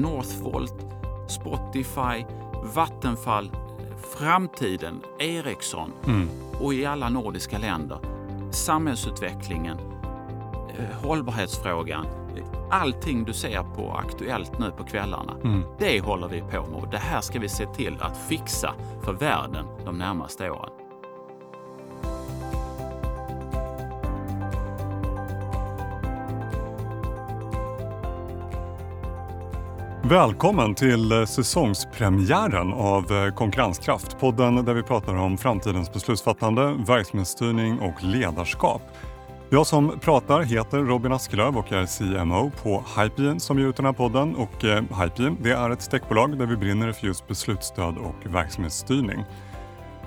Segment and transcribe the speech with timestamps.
[0.00, 0.74] Northvolt,
[1.28, 2.24] Spotify,
[2.74, 3.50] Vattenfall,
[4.16, 5.92] framtiden, Ericsson
[6.60, 7.98] och i alla nordiska länder.
[8.50, 9.78] Samhällsutvecklingen,
[10.78, 12.06] eh, hållbarhetsfrågan,
[12.70, 15.34] allting du ser på Aktuellt nu på kvällarna.
[15.78, 19.12] Det håller vi på med och det här ska vi se till att fixa för
[19.12, 20.70] världen de närmaste åren.
[30.08, 34.18] Välkommen till eh, säsongspremiären av eh, Konkurrenskraft.
[34.18, 38.82] Podden där vi pratar om framtidens beslutsfattande, verksamhetsstyrning och ledarskap.
[39.50, 43.86] Jag som pratar heter Robin Askelöv och är CMO på Hypegen som ger ut den
[43.86, 44.34] här podden.
[44.34, 49.24] Och eh, Hypegen det är ett techbolag där vi brinner för just beslutsstöd och verksamhetsstyrning.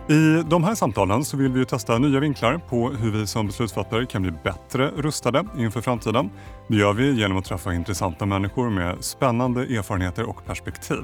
[0.09, 3.47] I de här samtalen så vill vi ju testa nya vinklar på hur vi som
[3.47, 6.29] beslutsfattare kan bli bättre rustade inför framtiden.
[6.67, 11.03] Det gör vi genom att träffa intressanta människor med spännande erfarenheter och perspektiv.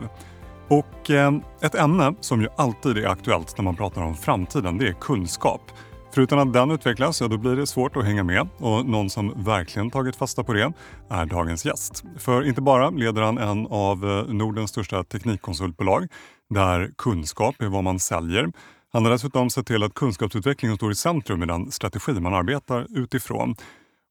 [0.68, 4.88] Och eh, ett ämne som ju alltid är aktuellt när man pratar om framtiden, det
[4.88, 5.62] är kunskap.
[6.14, 9.10] För utan att den utvecklas, ja, då blir det svårt att hänga med och någon
[9.10, 10.74] som verkligen tagit fasta på det
[11.10, 12.04] är dagens gäst.
[12.18, 16.08] För inte bara leder han en av eh, Nordens största teknikkonsultbolag
[16.50, 18.52] där kunskap är vad man säljer.
[18.94, 22.88] Han har dessutom sett till att kunskapsutvecklingen står i centrum i den strategi man arbetar
[22.98, 23.56] utifrån.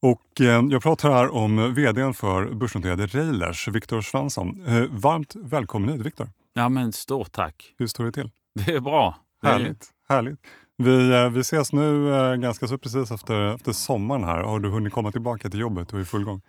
[0.03, 4.67] Och eh, jag pratar här om vdn för börsnoterade Railers, Viktor Svensson.
[4.67, 6.29] Eh, varmt välkommen hit Viktor.
[6.55, 7.75] Ja men stort tack.
[7.79, 8.31] Hur står det till?
[8.55, 9.17] Det är bra.
[9.43, 9.87] Det är- Härligt.
[10.09, 10.39] härligt.
[10.77, 12.09] Vi, eh, vi ses nu
[12.41, 14.39] ganska så precis efter, efter sommaren här.
[14.43, 16.41] Har du hunnit komma tillbaka till jobbet och är i full gång?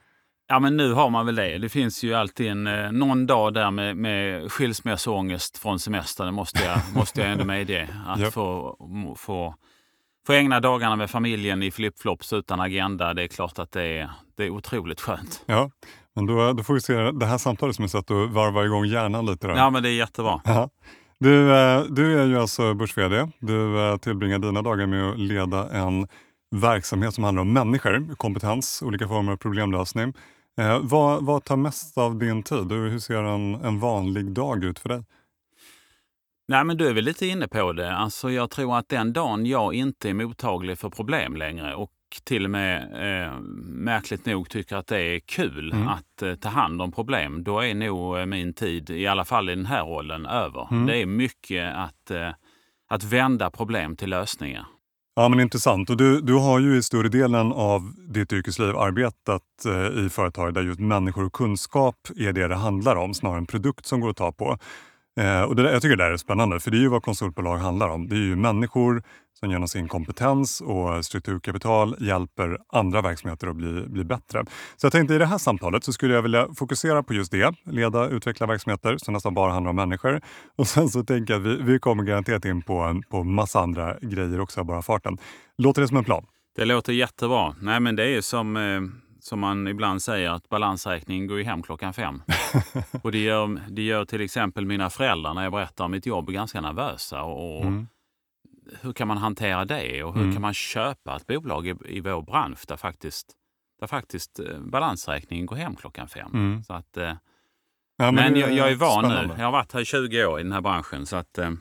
[0.48, 1.58] Ja, men nu har man väl det.
[1.58, 6.32] Det finns ju alltid en, eh, någon dag där med, med skilsmässoångest från semestern, det
[6.32, 7.90] måste jag, måste jag ändå medge.
[8.08, 8.32] Att Ja.
[8.32, 8.76] få,
[9.18, 9.56] få,
[10.28, 14.10] få ägna dagarna med familjen i flipflops utan agenda, det är klart att det är,
[14.38, 15.44] det är otroligt skönt.
[15.46, 15.72] Ja,
[16.16, 18.86] men då, då får vi se det här samtalet som är sätt att varva igång
[18.86, 19.48] hjärnan lite.
[19.48, 19.56] Där.
[19.56, 20.42] Ja, men det är jättebra.
[20.46, 20.70] Ja.
[21.20, 23.28] Du, eh, du är ju alltså börs-VD.
[23.40, 26.08] Du eh, tillbringar dina dagar med att leda en
[26.56, 30.14] verksamhet som handlar om människor, kompetens, olika former av problemlösning.
[30.62, 32.72] Eh, vad, vad tar mest av din tid?
[32.72, 35.04] Hur ser en, en vanlig dag ut för dig?
[36.48, 37.96] Nej, men du är väl lite inne på det.
[37.96, 41.92] Alltså, jag tror att den dagen jag inte är mottaglig för problem längre och
[42.24, 45.88] till och med eh, märkligt nog tycker att det är kul Mm.
[45.88, 49.50] att eh, ta hand om problem, då är nog eh, min tid, i alla fall
[49.50, 50.68] i den här rollen, över.
[50.72, 50.86] Mm.
[50.86, 52.30] Det är mycket att, eh,
[52.90, 54.66] att vända problem till lösningar.
[55.16, 55.90] Ja, men intressant.
[55.90, 60.54] Och du, du har ju i större delen av ditt yrkesliv arbetat eh, i företag
[60.54, 64.10] där just människor och kunskap är det det handlar om, snarare än produkt som går
[64.10, 64.58] att ta på.
[65.20, 67.04] Eh, och det, där- jag tycker det där är spännande, för det är ju vad
[67.04, 68.08] konsultbolag handlar om.
[68.10, 69.04] Det är ju människor
[69.44, 74.46] som genom sin kompetens och strukturkapital hjälper andra verksamheter att bli, bli bättre.
[74.76, 77.56] Så jag tänkte i det här samtalet så skulle jag vilja fokusera på just det,
[77.66, 80.22] leda utveckla verksamheter som nästan bara handlar om människor.
[80.56, 83.98] Och sen så tänker jag att vi, vi kommer garanterat in på, på massa andra
[84.02, 85.18] grejer också bara farten.
[85.58, 86.26] Låter det som en plan?
[86.56, 87.56] Det låter jättebra.
[87.62, 88.82] Nej, men det är som, eh,
[89.20, 92.22] som man ibland säger att balansräkningen går ju hem klockan fem.
[93.04, 96.30] och det gör, det gör till exempel mina föräldrar när jag berättar om mitt jobb
[96.30, 97.24] ganska nervösa.
[97.24, 97.88] Och, och Mm.
[98.82, 100.34] Hur kan man hantera det och hur Mm.
[100.34, 103.32] kan man köpa ett bolag i, i vår bransch där faktiskt,
[103.80, 106.32] där faktiskt eh, balansräkningen går hem klockan fem.
[106.34, 106.64] Mm.
[106.64, 107.14] Så att, eh,
[107.98, 109.28] Ja, men det jag, jag är van spännande.
[109.28, 109.34] nu.
[109.38, 111.52] Jag har varit här i 20 år i den här branschen så att eh,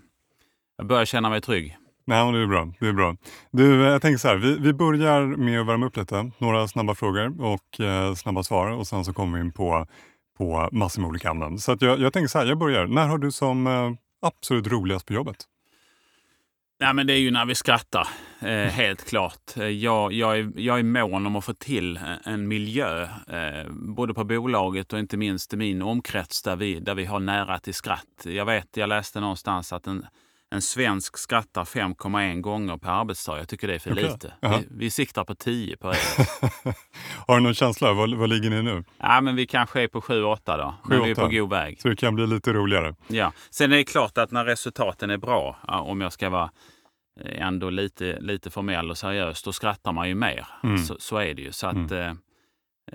[0.77, 1.77] jag börjar känna mig trygg.
[2.05, 2.73] Nej, men det är bra.
[2.81, 3.17] Det är bra.
[3.51, 6.31] Du, jag tänker så här, vi, vi börjar med att värma upp lite.
[6.39, 9.87] Några snabba frågor och eh, snabba svar och sen så kommer vi in på,
[10.39, 11.59] på massor med olika ämnen.
[11.59, 12.87] Så att jag, jag tänker så här, jag börjar.
[12.87, 13.91] När har du som eh,
[14.27, 15.37] absolut roligast på jobbet?
[16.83, 18.09] Nej, men det är ju när vi skrattar,
[18.41, 19.57] eh, helt klart.
[19.57, 24.15] Eh, Jag, jag, är, jag är mån om att få till en miljö, eh, både
[24.15, 27.75] på bolaget och inte minst i min omkrets där vi, där vi har nära till
[27.75, 28.25] skratt.
[28.25, 30.07] Jag vet, jag läste någonstans att en,
[30.51, 33.39] en svensk skrattar 5,1 gånger per arbetsdag.
[33.39, 34.05] Jag tycker det är för Okej.
[34.05, 34.33] lite.
[34.41, 35.99] Vi, vi siktar på 10 på det.
[37.27, 37.93] har du någon känsla?
[37.93, 38.85] Vad, vad ligger ni nu?
[38.99, 40.75] ja, men vi kanske är på 7-8 då.
[40.85, 41.21] Men vi är 7-8.
[41.21, 41.81] på god väg.
[41.81, 42.95] Så det kan bli lite roligare.
[43.09, 43.33] Ja.
[43.51, 46.51] Sen är det klart att när resultaten är bra, om jag ska vara eh,
[47.21, 50.47] ändå lite, lite formell och seriös, då skrattar man ju mer.
[50.63, 50.79] Mm.
[50.79, 51.53] Så, så är det ju.
[51.53, 51.93] Så att, Mm.
[51.93, 52.11] eh,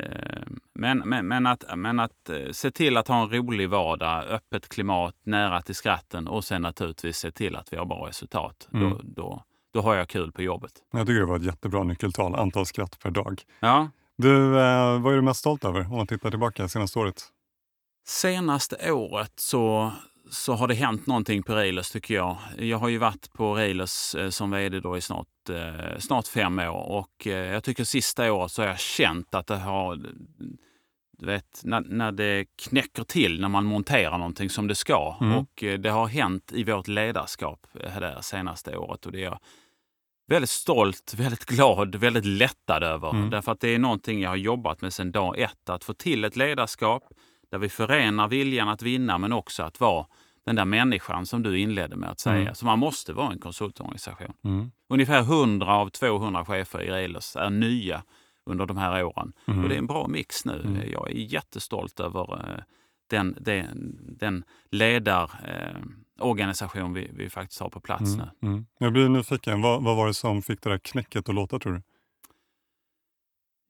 [0.05, 0.41] eh,
[0.73, 4.69] men, men, men att, men att eh, se till att ha en rolig vardag, öppet
[4.69, 8.67] klimat, nära till skratten och sen naturligtvis se till att vi har bra resultat.
[8.73, 8.89] Mm.
[8.89, 9.43] Då, då,
[9.73, 10.71] då har jag kul på jobbet.
[10.91, 13.41] Jag tycker det var ett jättebra nyckeltal, antal skratt per dag.
[13.59, 13.89] Ja.
[14.17, 17.23] Du, eh, vad är du mest stolt över om man tittar tillbaka senaste året?
[18.07, 19.91] Senaste året så,
[20.29, 22.37] så har det hänt någonting på Railers tycker jag.
[22.57, 26.59] Jag har ju varit på Railers eh, som vd då i snart, eh, snart fem
[26.59, 29.95] år och eh, jag tycker sista året så har jag känt att det har
[31.19, 35.17] du vet, när, när det knäcker till när man monterar någonting som det ska.
[35.21, 35.37] Mm.
[35.37, 39.39] Och det har hänt i vårt ledarskap det senaste året och det är jag
[40.27, 43.09] väldigt stolt, väldigt glad, väldigt lättad över.
[43.09, 43.29] Mm.
[43.29, 45.69] Därför att det är någonting jag har jobbat med sedan dag ett.
[45.69, 47.03] Att få till ett ledarskap
[47.51, 50.05] där vi förenar viljan att vinna men också att vara
[50.45, 52.41] den där människan som du inledde med att säga.
[52.41, 52.55] Mm.
[52.55, 54.33] Så man måste vara en konsultorganisation.
[54.43, 54.71] Mm.
[54.89, 58.03] Ungefär 100 av 200 chefer i Relos är nya
[58.45, 59.33] under de här åren.
[59.47, 59.63] Mm.
[59.63, 60.61] Och det är en bra mix nu.
[60.65, 60.91] Mm.
[60.91, 62.39] Jag är jättestolt över eh,
[63.09, 68.27] den, den, den ledarorganisation vi, vi faktiskt har på plats mm.
[68.41, 68.47] nu.
[68.47, 68.65] Mm.
[68.77, 69.61] Jag blir nyfiken.
[69.61, 71.81] Vad, vad var det som fick det där knäcket att låta tror du?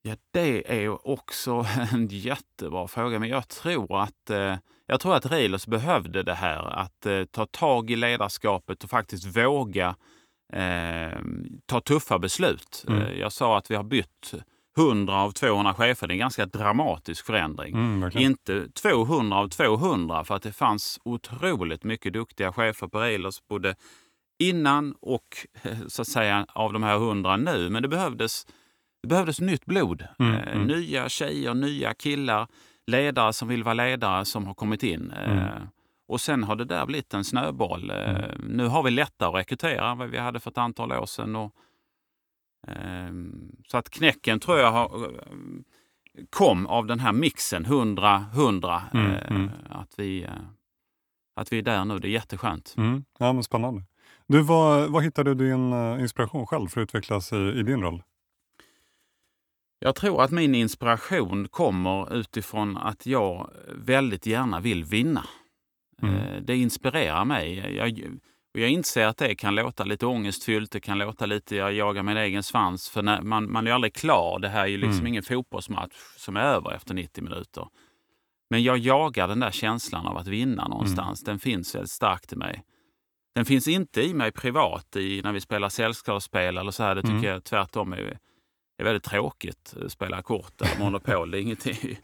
[0.07, 4.55] Ja, det är också en jättebra fråga, men jag tror att, eh,
[4.85, 6.79] jag tror att Relos behövde det här.
[6.79, 9.95] Att eh, ta tag i ledarskapet och faktiskt våga
[10.53, 11.19] eh,
[11.65, 12.85] ta tuffa beslut.
[12.87, 13.01] Mm.
[13.01, 14.33] Eh, jag sa att vi har bytt
[14.77, 16.07] 100 av 200 chefer.
[16.07, 17.75] Det är en ganska dramatisk förändring.
[17.75, 23.47] Mm, Inte 200 av 200 för att det fanns otroligt mycket duktiga chefer på Relos
[23.47, 23.75] både
[24.39, 25.47] innan och
[25.87, 27.69] så att säga av de här 100 nu.
[27.69, 28.47] Men det behövdes,
[29.01, 30.07] det behövdes nytt blod.
[30.19, 30.67] Mm, eh, mm.
[30.67, 32.47] Nya tjejer, nya killar,
[32.87, 35.11] ledare som vill vara ledare som har kommit in.
[35.11, 35.67] Eh, mm.
[36.07, 37.89] och sen har det där blivit en snöboll.
[37.89, 38.41] Eh, mm.
[38.41, 41.35] nu har vi lättare att rekrytera än vad vi hade för ett antal år sedan.
[41.35, 41.53] Och,
[42.67, 45.11] Ehm, så att knäcken tror jag har,
[46.29, 48.81] kom av den här mixen 100-100.
[48.93, 49.49] Mm, mm.
[49.69, 50.27] Att, vi,
[51.35, 52.73] att vi är där nu, det är jätteskönt.
[53.19, 53.83] Ja, men spännande.
[54.27, 58.03] Du, vad, vad hittade du din inspiration själv för att utvecklas i, i din roll?
[59.79, 65.23] Jag tror att min inspiration kommer utifrån att jag väldigt gärna vill vinna.
[66.01, 66.45] Mm.
[66.45, 67.75] Det inspirerar mig.
[67.75, 68.19] Jag,
[68.53, 72.03] och jag inser att det kan låta lite ångestfyllt, det kan låta lite jag jagar
[72.03, 72.89] min egen svans.
[72.89, 74.39] För när, man, man är aldrig klar.
[74.39, 75.07] Det här är ju liksom mm.
[75.07, 77.67] ingen fotbollsmatch som är över efter 90 minuter.
[78.49, 81.23] Men jag jagar den där känslan av att vinna någonstans.
[81.23, 81.33] Mm.
[81.33, 82.63] Den finns väldigt starkt i mig.
[83.35, 86.95] Den finns inte i mig privat i, när vi spelar sällskapsspel eller så här.
[86.95, 87.25] Det tycker mm.
[87.25, 88.17] jag tvärtom är,
[88.77, 89.75] är väldigt tråkigt.
[89.85, 91.31] Att spela kort eller Monopol.
[91.31, 91.75] det är ingenting,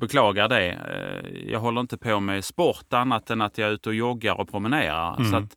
[0.00, 0.72] beklagar det.
[0.72, 4.40] Eh, jag håller inte på med sport annat än att jag är ute och joggar
[4.40, 5.16] och promenerar.
[5.16, 5.30] Mm.
[5.30, 5.56] Så att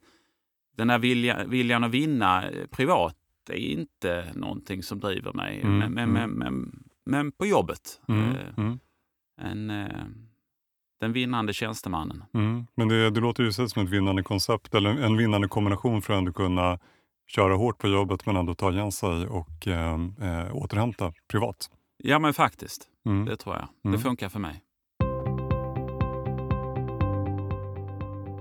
[0.78, 3.16] den här vilja, viljan att vinna eh, privat
[3.50, 5.62] är inte någonting som driver mig.
[5.62, 5.78] Mm.
[5.78, 6.32] Men, men, mm.
[6.32, 8.02] men, men, på jobbet.
[8.08, 8.30] Mm.
[8.30, 8.80] Eh, mm.
[9.42, 9.72] En,
[11.00, 12.24] den vinnande tjänstemannen.
[12.34, 12.68] Mm.
[12.76, 16.18] Men det, det låter ju som ett vinnande koncept eller en vinnande kombination för att
[16.18, 16.80] ändå kunna
[17.28, 21.70] köra hårt på jobbet men ändå ta igen sig och eh, återhämta privat.
[21.98, 22.88] Ja men faktiskt.
[23.06, 23.26] Mm.
[23.26, 23.68] Det tror jag.
[23.86, 23.98] Mm.
[23.98, 24.64] Det funkar för mig.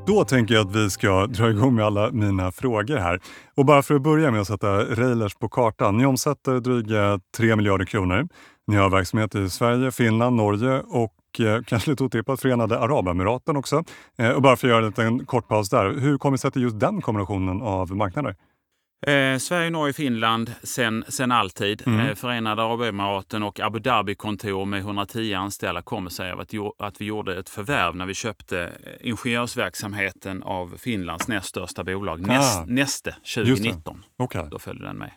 [0.06, 3.20] Då tänker jag att vi ska dra igång med alla mina frågor här.
[3.54, 5.96] Och bara för att börja med att sätta Railers på kartan.
[5.96, 8.28] Ni omsätter dryga 3 miljarder kronor.
[8.66, 13.84] Ni har verksamhet i Sverige, Finland, Norge och eh, kanske lite otippat Förenade Arabemiraten också.
[14.18, 16.00] Eh, och bara för att göra en liten kort paus där.
[16.00, 18.36] Hur kommer det sig till just den kombinationen av marknader?
[19.06, 21.82] Eh, Sverige, Norge, Finland sen, sen alltid.
[21.86, 22.00] Mm.
[22.00, 27.04] Eh, Förenade Arabemiraten och Abu Dhabi-kontor med 110 anställda kommer sig av att, att vi
[27.04, 32.26] gjorde ett förvärv när vi köpte eh, ingenjörsverksamheten av Finlands näst största bolag, ah.
[32.26, 34.02] Näst, Neste, 2019.
[34.18, 34.48] Okay.
[34.50, 35.10] Då följde den med.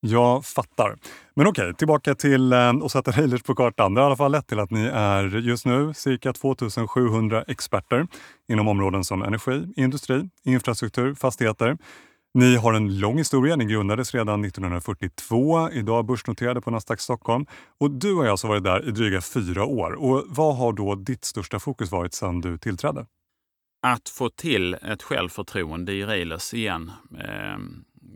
[0.00, 0.96] Jag fattar.
[1.34, 3.94] Men okej, tillbaka till eh, att sätta Railers på kartan.
[3.94, 8.06] Det har i alla fall lett till att ni är just nu cirka 2700 experter
[8.48, 11.76] inom områden som energi, industri, infrastruktur, fastigheter.
[12.36, 13.56] Ni har en lång historia.
[13.56, 17.46] Ni grundades redan 1942, idag börsnoterade på Nasdaq Stockholm.
[17.80, 19.92] Och du har alltså varit där i dryga fyra år.
[19.92, 23.06] Och vad har då ditt största fokus varit sedan du tillträdde?
[23.82, 26.92] Att få till ett självförtroende i Railers igen.
[27.18, 27.58] Eh,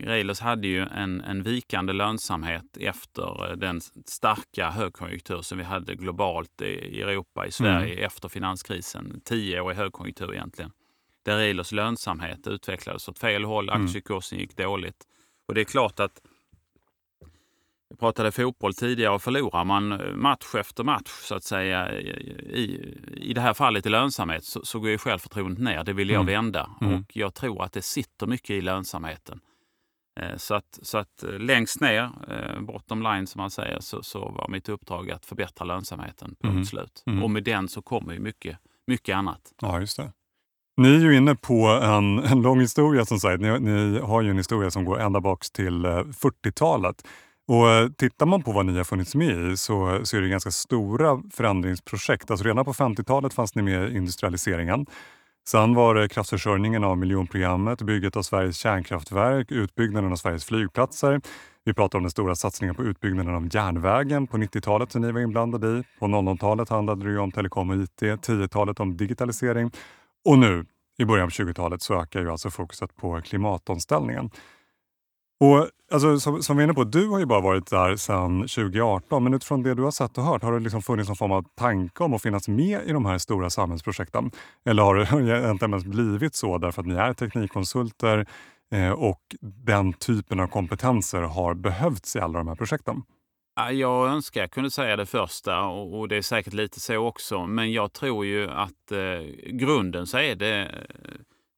[0.07, 6.63] Railers hade ju en, en vikande lönsamhet efter den starka högkonjunktur som vi hade globalt
[6.63, 8.07] i Europa, i Sverige mm.
[8.07, 9.21] efter finanskrisen.
[9.25, 10.71] Tio år i högkonjunktur egentligen
[11.25, 13.69] där Railers lönsamhet utvecklades åt fel håll.
[13.69, 13.85] Mm.
[13.85, 15.07] Aktiekursen gick dåligt.
[15.49, 16.21] Och det är klart att
[17.91, 23.33] vi pratade fotboll tidigare och förlorar man match efter match så att säga i, i
[23.35, 25.85] det här fallet i lönsamhet så, så går ju självförtroendet ner.
[25.85, 26.35] Det vill jag mm.
[26.35, 26.95] vända mm.
[26.95, 29.41] och jag tror att det sitter mycket i lönsamheten.
[30.21, 34.03] Eh, så att, så att eh, längst ner, eh, bottom line som man säger, så,
[34.03, 36.29] så var mitt uppdrag att förbättra lönsamheten.
[36.29, 36.65] Punkt mm.
[36.65, 37.03] slut.
[37.07, 37.23] Mm.
[37.23, 39.53] Och med den så kommer ju mycket, mycket annat.
[39.61, 40.13] Ja, just det.
[40.77, 43.41] Ni är ju inne på en, en lång historia som sagt.
[43.41, 47.07] Ni, ni, har ju en historia som går ända bak till eh, 40-talet.
[47.49, 50.29] Och eh, tittar man på vad ni har funnits med i så, så är det
[50.29, 52.31] ganska stora förändringsprojekt.
[52.31, 54.87] Alltså redan på 50-talet fanns ni med i industrialiseringen.
[55.49, 61.21] Sen var det kraftförsörjningen av miljonprogrammet, bygget av Sveriges kärnkraftverk, utbyggnaden av Sveriges flygplatser.
[61.65, 65.21] Vi pratar om den stora satsningen på utbyggnaden av järnvägen på 90-talet som ni var
[65.21, 65.83] inblandade i.
[65.99, 69.71] På 00-talet handlade det om telekom och IT, 10-talet om digitalisering
[70.25, 70.67] och nu
[70.99, 74.31] i början av 20-talet så ökar ju alltså fokuset på klimatomställningen.
[75.41, 78.41] Och alltså, som, som vi är inne på, du har ju bara varit där sedan
[78.41, 81.33] 2018 men utifrån det du har sett och hört, har det liksom funnits någon form
[81.33, 84.31] av tanke om att finnas med i de här stora samhällsprojekten?
[84.65, 85.03] Eller har det
[85.43, 88.27] egentligen ens blivit så därför att ni är teknikkonsulter
[88.73, 93.03] eh, och den typen av kompetenser har behövts i alla de här projekten?
[93.55, 97.47] Jag önskar jag kunde säga det första och det är säkert lite så också.
[97.47, 100.75] Men jag tror ju att eh, grunden så är det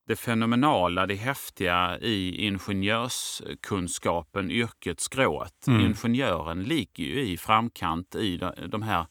[0.07, 5.67] det fenomenala, det häftiga i ingenjörskunskapen, yrket, skrået.
[5.67, 5.81] Mm.
[5.81, 9.07] Ingenjören ligger ju i framkant i de här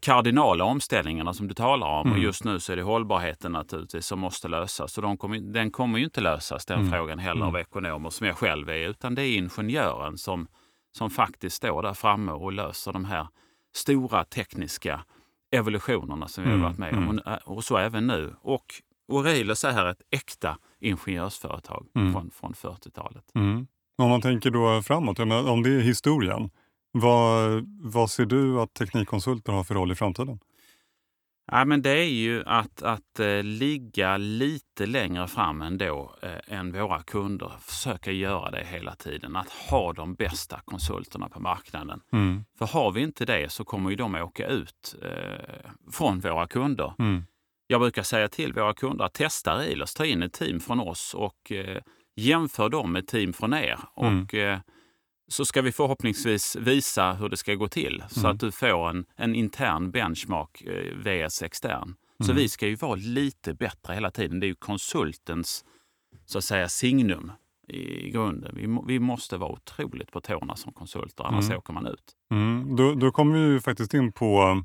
[0.00, 2.06] kardinala omställningarna som du talar om.
[2.06, 2.12] Mm.
[2.12, 4.98] Och just nu så är det hållbarheten naturligtvis som måste lösas.
[4.98, 6.90] Och de kommer, den kommer ju inte lösas, den mm.
[6.90, 7.60] frågan heller, av mm.
[7.60, 8.88] ekonomer som jag själv är.
[8.88, 10.48] Utan det är ingenjören som,
[10.92, 13.26] som faktiskt står där framme och löser de här
[13.74, 15.04] stora tekniska
[15.52, 17.10] evolutionerna som vi har mm, varit med om.
[17.10, 17.20] Mm.
[17.44, 18.34] Och, och så även nu.
[18.42, 18.66] Och
[19.12, 22.12] Aurelius är här ett äkta ingenjörsföretag mm.
[22.12, 23.24] från, från 40-talet.
[23.34, 23.66] Mm.
[23.98, 26.50] Om man tänker då framåt, om det är historien,
[26.92, 30.38] vad, vad ser du att teknikkonsulter har för roll i framtiden?
[31.52, 36.72] Ja, men det är ju att, att uh, ligga lite längre fram ändå uh, än
[36.72, 37.52] våra kunder.
[37.60, 39.36] Försöka göra det hela tiden.
[39.36, 42.00] Att ha de bästa konsulterna på marknaden.
[42.12, 42.44] Mm.
[42.58, 46.94] För har vi inte det så kommer ju de åka ut uh, från våra kunder.
[46.98, 47.24] Mm.
[47.66, 51.14] Jag brukar säga till våra kunder att testa Railers, ta in ett team från oss
[51.14, 51.52] och
[52.16, 53.78] jämför dem med team från er.
[53.96, 54.26] Mm.
[55.32, 58.32] Så ska vi förhoppningsvis visa hur det ska gå till så mm.
[58.32, 61.94] att du får en, en intern benchmark eh, vs extern.
[62.18, 62.36] Så mm.
[62.36, 64.40] vi ska ju vara lite bättre hela tiden.
[64.40, 65.64] Det är ju konsultens
[66.26, 67.32] så att säga signum
[67.68, 68.52] i grunden.
[68.56, 71.58] Vi, vi måste vara otroligt på tårna som konsulter, annars mm.
[71.58, 72.12] åker man ut.
[72.30, 72.76] Mm.
[72.76, 74.64] Då, då kommer vi faktiskt in på um,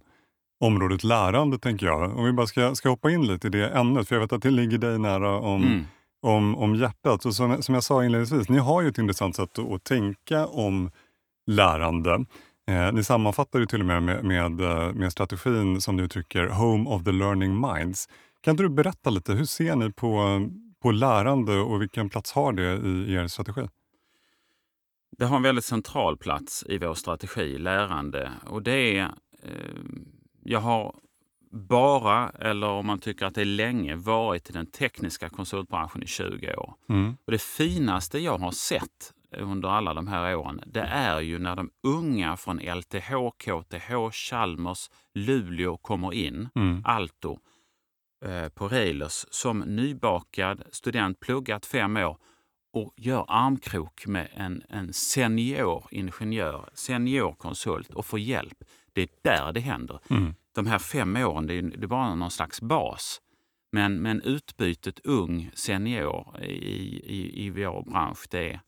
[0.60, 2.18] området lärande, tänker jag.
[2.18, 4.42] Om vi bara ska, ska hoppa in lite i det ämnet, för jag vet att
[4.42, 5.86] det ligger dig nära om mm
[6.26, 7.26] om, om hjärtat.
[7.26, 10.48] Och som, som jag sa inledningsvis, ni har ju ett intressant sätt att, att tänka
[10.48, 10.92] om
[11.48, 12.26] lärande.
[12.68, 16.48] Eh, ni sammanfattar ju till och med med, med eh, med, strategin som du uttrycker
[16.48, 18.10] Home of the learning minds.
[18.42, 20.42] Kan inte du berätta lite, hur ser ni på,
[20.82, 23.68] på lärande och vilken plats har det i er strategi?
[25.18, 28.32] Det har en väldigt central plats i vår strategi, lärande.
[28.46, 29.04] Och det är,
[29.44, 29.52] eh,
[30.44, 30.96] jag har
[31.52, 36.08] bara, eller om man tycker att det är länge, varit i den tekniska konsultbranschen i
[36.08, 36.74] 20 år.
[36.90, 37.18] Mm.
[37.26, 41.56] Och det finaste jag har sett under alla de här åren, det är ju när
[41.56, 46.84] de unga från LTH, KTH, Chalmers, Luleå kommer in, mm.
[46.86, 47.40] Alto,
[48.26, 52.18] eh, på Railers som nybakad student, pluggat fem år
[52.74, 58.64] och gör armkrok med en, en senior ingenjör, senior konsult och får hjälp.
[58.96, 60.00] Det är där det händer.
[60.10, 63.22] Mm de här fem åren, det är, det är bara någon slags bas.
[63.72, 66.54] Men, men utbytet ung senior i,
[67.06, 68.62] i, i vår bransch, det är,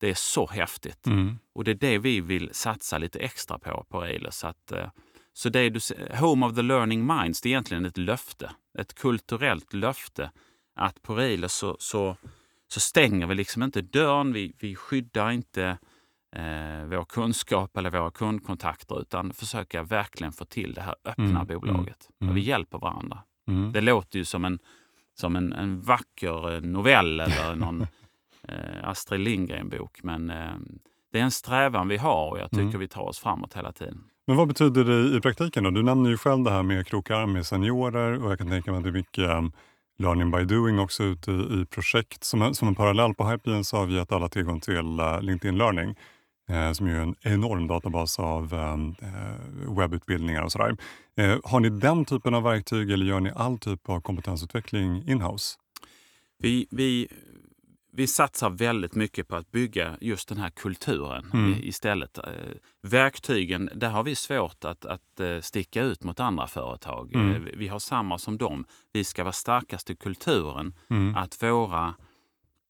[0.00, 1.06] det är så häftigt.
[1.06, 1.38] Mm.
[1.54, 4.44] Och det är det vi vill satsa lite extra på på Railers.
[4.44, 4.90] Att, eh,
[5.32, 5.80] så det du,
[6.20, 8.50] Home of the Learning Minds, det är egentligen ett löfte.
[8.78, 10.30] Ett kulturellt löfte.
[10.76, 12.16] Att på Railers så, så,
[12.68, 15.78] så stänger vi liksom inte dörren, vi, vi skyddar inte
[16.36, 21.36] eh, vår kunskap eller våra kundkontakter utan försöka verkligen få till det här öppna mm.
[21.36, 22.08] mm bolaget.
[22.20, 22.34] Mm.
[22.34, 23.18] vi hjälper varandra.
[23.48, 23.72] Mm.
[23.72, 24.58] Det låter ju som en,
[25.14, 27.82] som en, en vacker eh, novell eller någon
[28.48, 30.56] eh, Astrid Lindgren-bok men eh,
[31.12, 32.80] det är en strävan vi har och jag tycker mm.
[32.80, 34.04] vi tar oss framåt hela tiden.
[34.26, 35.64] Men vad betyder det i praktiken?
[35.64, 35.70] då?
[35.70, 38.78] Du nämner ju själv det här med krokarm med seniorer och jag kan tänka mig
[38.78, 39.52] att det är mycket um,
[39.98, 42.24] learning by doing också ute i, i projekt.
[42.24, 45.58] Som, som en parallell på Hypegen så har vi gett alla tillgång till uh, LinkedIn
[45.58, 45.96] Learning
[46.48, 50.76] eh, som är en enorm databas av ehm, eh, webbutbildningar och sådär.
[51.16, 55.58] Eh, har ni den typen av verktyg eller gör ni all typ av kompetensutveckling inhouse?
[56.38, 57.08] Vi, vi,
[57.92, 61.60] vi satsar väldigt mycket på att bygga just den här kulturen mm.
[61.62, 62.18] istället.
[62.18, 62.24] Eh,
[62.82, 67.14] verktygen, där har vi svårt att, att eh, sticka ut mot andra företag.
[67.14, 67.30] Mm.
[67.30, 68.64] Eh, vi har samma som dem.
[68.92, 70.74] Vi ska vara starkast i kulturen.
[70.90, 71.14] Mm.
[71.14, 71.94] Att våra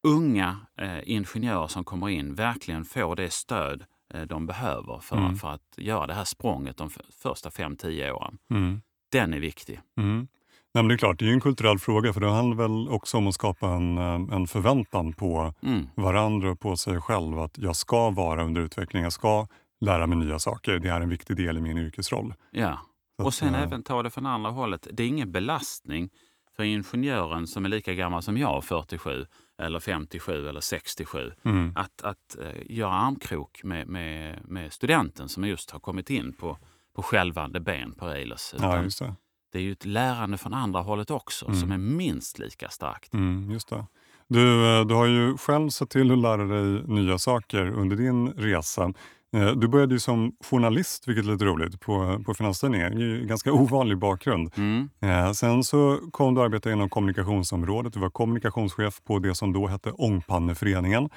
[0.03, 3.85] unga eh, ingenjörer som kommer in verkligen får det stöd
[4.15, 5.37] eh, de behöver för, mm.
[5.37, 6.91] för att göra det här språnget de
[7.23, 8.39] första 5-10 åren.
[8.51, 8.81] Mm.
[9.13, 9.81] Den är viktig.
[9.99, 10.29] Mm.
[10.75, 13.27] Nej, det är klart, det är en kulturell fråga för det handlar väl också om
[13.27, 15.89] att skapa en, eh, en förväntan på mm.
[15.95, 19.47] varandra och på sig själv att jag ska vara under utveckling, jag ska
[19.81, 20.79] lära mig nya saker.
[20.79, 22.35] Det är en viktig del i min yrkesroll.
[22.51, 22.79] Ja,
[23.23, 24.89] och sen att, även ta det från andra hållet.
[24.93, 26.11] Det är ingen belastning
[26.57, 29.27] för ingenjören som är lika gammal som jag, 47,
[29.59, 31.33] eller 57 eller 67.
[31.45, 31.73] Mm.
[31.77, 32.47] Att, att uh,
[32.77, 36.59] göra armkrok med, med, med studenten som just har kommit in på,
[36.95, 38.55] på självande ben på Eilers.
[38.59, 39.15] Ja, det.
[39.53, 41.61] det är ju ett lärande från andra hållet också mm.
[41.61, 43.15] som är minst lika starkt.
[43.15, 43.87] Mm, just det.
[44.29, 48.33] Du, eh, du har ju själv sett till att lära dig nya saker under din
[48.33, 48.93] resa.
[49.37, 52.93] Eh, du började ju som journalist, vilket är lite roligt, på, på Finanstidningen.
[52.93, 54.53] En ganska ovanlig bakgrund.
[54.57, 54.89] Mm.
[55.03, 57.93] Eh, sen så kom du att arbeta inom kommunikationsområdet.
[57.93, 61.09] Du var kommunikationschef på det som då hette Ångpanneföreningen.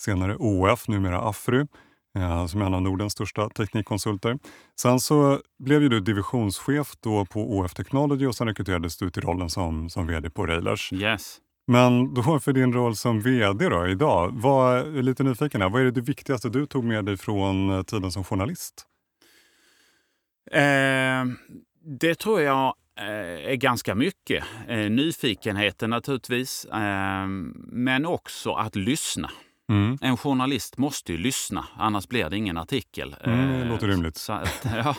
[0.00, 1.66] Senare OF, numera Afry,
[2.18, 4.38] eh, som är en av Nordens största teknikkonsulter.
[4.80, 9.22] Sen så blev ju du divisionschef då på OF Technology och sen rekryterades du till
[9.22, 10.92] rollen som, som VD på Railers.
[10.92, 11.38] Yes.
[11.66, 15.82] Men då för din roll som VD då, idag, vad, är lite nyfiken här, vad
[15.82, 18.86] är det viktigaste du tog med dig från eh, tiden som journalist?
[20.50, 21.24] Eh,
[22.00, 24.44] det tror jag eh, är ganska mycket.
[24.68, 29.30] Eh, nyfikenheten naturligtvis, eh, men också att lyssna.
[29.68, 29.98] Mm.
[30.00, 33.16] En journalist måste ju lyssna, annars blir det ingen artikel.
[33.24, 34.16] Mm, det låter rimligt.
[34.16, 34.32] Så,
[34.64, 34.96] ja.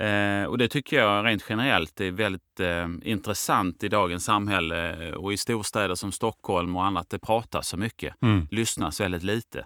[0.00, 5.14] Eh, och det tycker jag rent generellt är väldigt eh, intressant i dagens samhälle eh,
[5.14, 7.10] och i storstäder som Stockholm och annat.
[7.10, 8.48] Det pratas så mycket, mm.
[8.50, 9.64] lyssnas väldigt lite.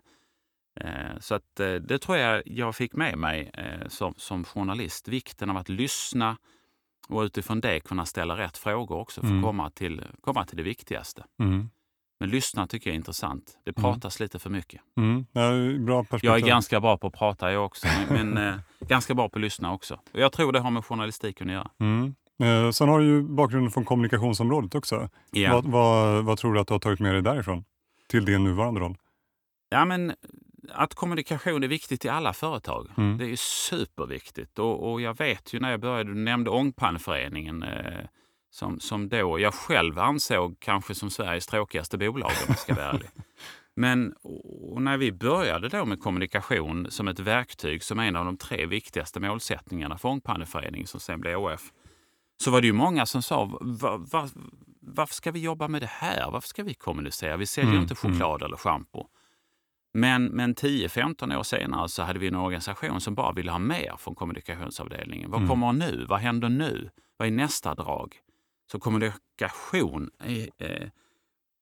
[0.80, 5.08] Eh, så att, eh, det tror jag jag fick med mig eh, som, som journalist.
[5.08, 6.36] Vikten av att lyssna
[7.08, 9.42] och utifrån det kunna ställa rätt frågor också för att mm.
[9.42, 11.24] komma, till, komma till det viktigaste.
[11.40, 11.70] Mm.
[12.20, 13.58] Men lyssna tycker jag är intressant.
[13.64, 13.82] Det mm.
[13.82, 14.24] pratas mm.
[14.24, 14.80] lite för mycket.
[14.96, 15.26] Mm.
[15.32, 16.30] Ja, bra perspektiv.
[16.30, 19.38] Jag är ganska bra på att prata jag också, men, men eh, ganska bra på
[19.38, 20.00] att lyssna också.
[20.12, 21.70] jag tror det har med journalistiken att göra.
[21.80, 22.14] Mm.
[22.42, 25.08] Eh, sen har du ju bakgrunden från kommunikationsområdet också.
[25.32, 25.54] Yeah.
[25.54, 27.64] Vad, vad, vad, tror du att du har tagit med dig därifrån
[28.08, 28.96] till din nuvarande roll?
[29.68, 30.12] Ja, men
[30.72, 32.88] att kommunikation är viktigt i alla företag.
[32.96, 33.18] Mm.
[33.18, 34.58] Det är superviktigt.
[34.58, 37.62] Och, och, jag vet ju när jag började, du nämnde Ångpanneföreningen.
[37.62, 38.00] Eh,
[38.56, 42.86] som, som då jag själv ansåg kanske som Sveriges tråkigaste bolag om jag ska vara
[42.86, 43.08] ärlig.
[43.74, 44.14] Men
[44.80, 49.20] när vi började då med kommunikation som ett verktyg som en av de tre viktigaste
[49.20, 51.72] målsättningarna för Ångpanneföreningen som sen blev ÅF,
[52.44, 54.28] så var det ju många som sa va, va,
[54.80, 56.30] varför ska vi jobba med det här?
[56.30, 57.36] Varför ska vi kommunicera?
[57.36, 58.14] Vi säljer mm, inte mm.
[58.14, 58.46] choklad mm.
[58.46, 59.06] eller schampo.
[59.94, 63.94] Men, men 10-15 år senare så hade vi en organisation som bara ville ha mer
[63.98, 65.30] från kommunikationsavdelningen.
[65.30, 65.48] Vad mm.
[65.48, 66.06] kommer nu?
[66.08, 66.90] Vad händer nu?
[67.16, 68.16] Vad är nästa drag?
[68.72, 70.90] Så kommunikation är, är,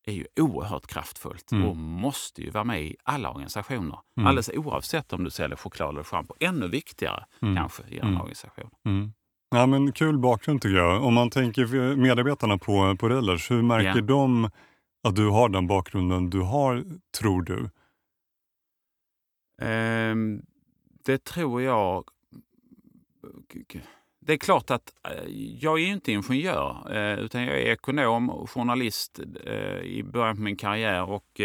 [0.05, 1.67] är ju oerhört kraftfullt mm.
[1.67, 3.99] och måste ju vara med i alla organisationer.
[4.17, 4.27] Mm.
[4.27, 6.35] Alldeles oavsett om du säljer choklad eller schampo.
[6.41, 7.57] Ännu viktigare mm.
[7.57, 8.21] kanske i en mm.
[8.21, 8.71] organisation.
[8.85, 9.13] Mm.
[9.51, 11.05] Ja, men kul bakgrund tycker jag.
[11.05, 14.07] Om man tänker medarbetarna på, på Railers, hur märker yeah.
[14.07, 14.51] de
[15.03, 16.85] att du har den bakgrunden du har,
[17.19, 17.71] tror du?
[19.67, 20.43] Um,
[21.05, 22.05] det tror jag
[24.27, 28.51] det är klart att eh, jag är inte ingenjör eh, utan jag är ekonom och
[28.51, 31.11] journalist eh, i början på min karriär.
[31.11, 31.41] Och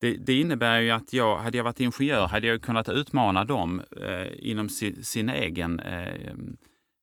[0.00, 3.82] det, det, innebär ju att jag, hade jag varit ingenjör hade jag kunnat utmana dem
[4.32, 5.80] inom sin, sin egen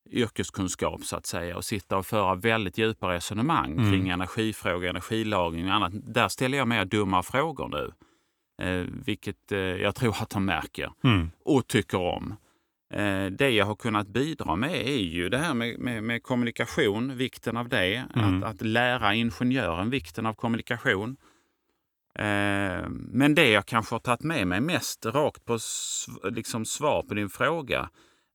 [0.09, 3.91] yrkeskunskap så att säga och sitta och föra väldigt djupa resonemang mm.
[3.91, 5.93] kring energifrågor, energilagring och annat.
[5.93, 7.91] Där ställer jag mer dumma frågor nu.
[8.61, 11.31] Eh, vilket eh, jag tror att de märker mm.
[11.45, 12.35] och tycker om.
[12.93, 17.17] Eh, det jag har kunnat bidra med är ju det här med, med, med kommunikation,
[17.17, 18.05] vikten av det.
[18.15, 18.43] Mm.
[18.43, 21.17] Att, att, lära ingenjören vikten av kommunikation.
[22.19, 25.57] Eh, men det jag kanske har tagit med mig mest rakt på
[26.23, 27.89] liksom svar på din fråga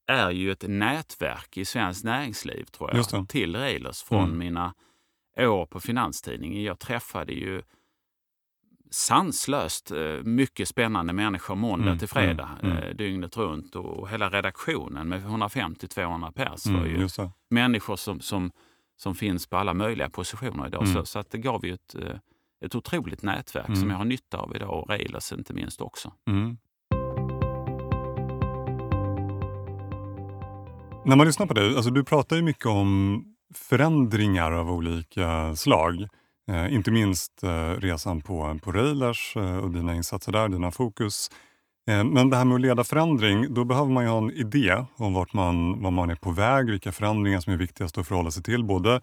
[0.07, 4.39] är ju ett nätverk i svenskt näringsliv tror jag, till Railers från mm.
[4.39, 4.75] mina
[5.39, 6.63] år på Finanstidningen.
[6.63, 7.63] Jag träffade ju
[8.91, 12.97] sanslöst eh, mycket spännande människor måndag mm, till fredag mm, mm.
[12.97, 13.77] dygnet runt.
[13.77, 17.09] Och hela redaktionen med 150-200 pers var mm, ju
[17.51, 18.51] människor som, som,
[18.97, 20.87] som finns på alla möjliga positioner idag.
[20.87, 21.07] Så, mm.
[21.07, 22.17] så att det gav ju ett, eh,
[22.65, 26.13] ett otroligt nätverk som jag har nytta av idag och Railers inte minst också.
[31.05, 33.25] När man lyssnar på dig, alltså du pratar ju mycket om
[33.55, 36.09] förändringar av olika slag.
[36.51, 41.31] Eh, inte minst eh, resan på, på Railers eh, och dina insatser där, dina fokus.
[41.91, 44.85] Eh, men det här med att leda förändring, då behöver man ju ha en idé
[44.97, 48.31] om vart man, var man är på väg, vilka förändringar som är viktigast att förhålla
[48.31, 49.01] sig till, både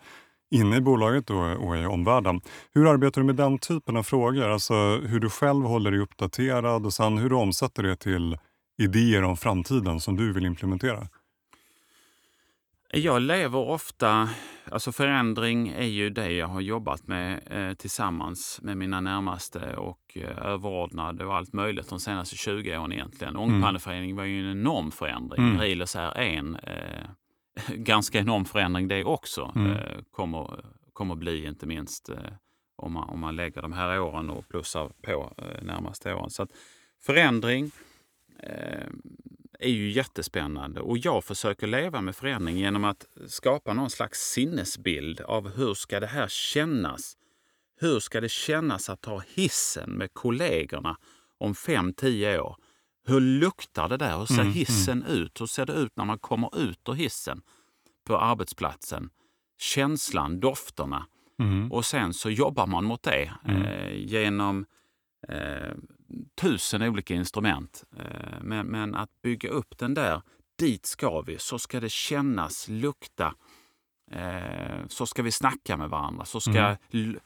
[0.56, 2.42] inne i bolaget och, och i omvärlden.
[2.74, 4.50] Hur arbetar du med den typen av frågor?
[4.50, 8.38] Alltså hur du själv håller dig uppdaterad och sen hur du omsätter det till
[8.82, 11.08] idéer om framtiden som du vill implementera?
[12.94, 14.30] Jag lever ofta,
[14.72, 20.18] alltså förändring är ju det jag har jobbat med eh, tillsammans med mina närmaste och
[20.18, 23.36] eh, överordnade och allt möjligt de senaste 20 åren egentligen.
[23.36, 23.54] Mm.
[23.54, 25.48] Ångpanneföreningen var ju en enorm förändring.
[25.48, 25.60] Mm.
[25.60, 27.04] Riles är en eh,
[27.76, 29.52] ganska enorm förändring det också.
[29.56, 29.72] Mm.
[29.72, 32.18] Eh, kommer, kommer bli inte minst eh,
[32.76, 36.30] om man, om man lägger de här åren och plussar på eh, närmaste åren.
[36.30, 36.50] Så att
[37.06, 37.72] förändring
[38.40, 38.88] eh,
[39.60, 45.22] är ju jättespännande och jag försöker leva med förändring genom att skapa någon slags sinnesbild
[45.22, 47.18] av hur ska det här kännas?
[47.80, 50.98] Hur ska det kännas att ta hissen med kollegorna
[51.38, 52.56] om fem tio år?
[53.08, 54.18] Hur luktar det där?
[54.18, 54.54] Hur ser mm, mm.
[54.54, 55.22] hissen mm.
[55.22, 55.42] ut?
[55.42, 57.42] Hur ser det ut när man kommer ut ur hissen
[58.08, 59.10] på arbetsplatsen?
[59.60, 61.08] Känslan, dofterna.
[61.40, 61.72] Mm.
[61.72, 63.62] Och sen så jobbar man mot det mm.
[63.62, 64.66] eh, genom
[65.28, 65.74] eh,
[66.36, 67.84] tusen olika instrument.
[67.98, 70.22] Eh, men, men, att bygga upp den där,
[70.56, 73.36] dit ska vi, så ska det kännas, lukta,
[74.12, 77.20] eh, så ska vi snacka med varandra, så ska mm.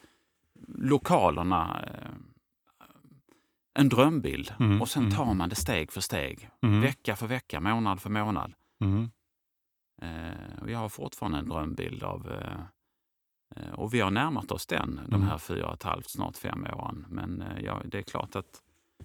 [0.67, 2.11] lokalerna eh,
[3.73, 5.15] en drömbild mm, och sen mm.
[5.15, 6.49] tar man det steg för steg.
[6.61, 6.81] Mm.
[6.81, 8.53] Vecka för vecka, månad för månad.
[8.81, 9.11] Mm.
[10.01, 15.15] Eh, jag har fortfarande en drömbild av eh, och vi har närmat oss den de
[15.15, 15.27] mm.
[15.27, 17.05] här fyra och ett halvt, snart fem åren.
[17.09, 18.61] Men eh, ja, det är klart att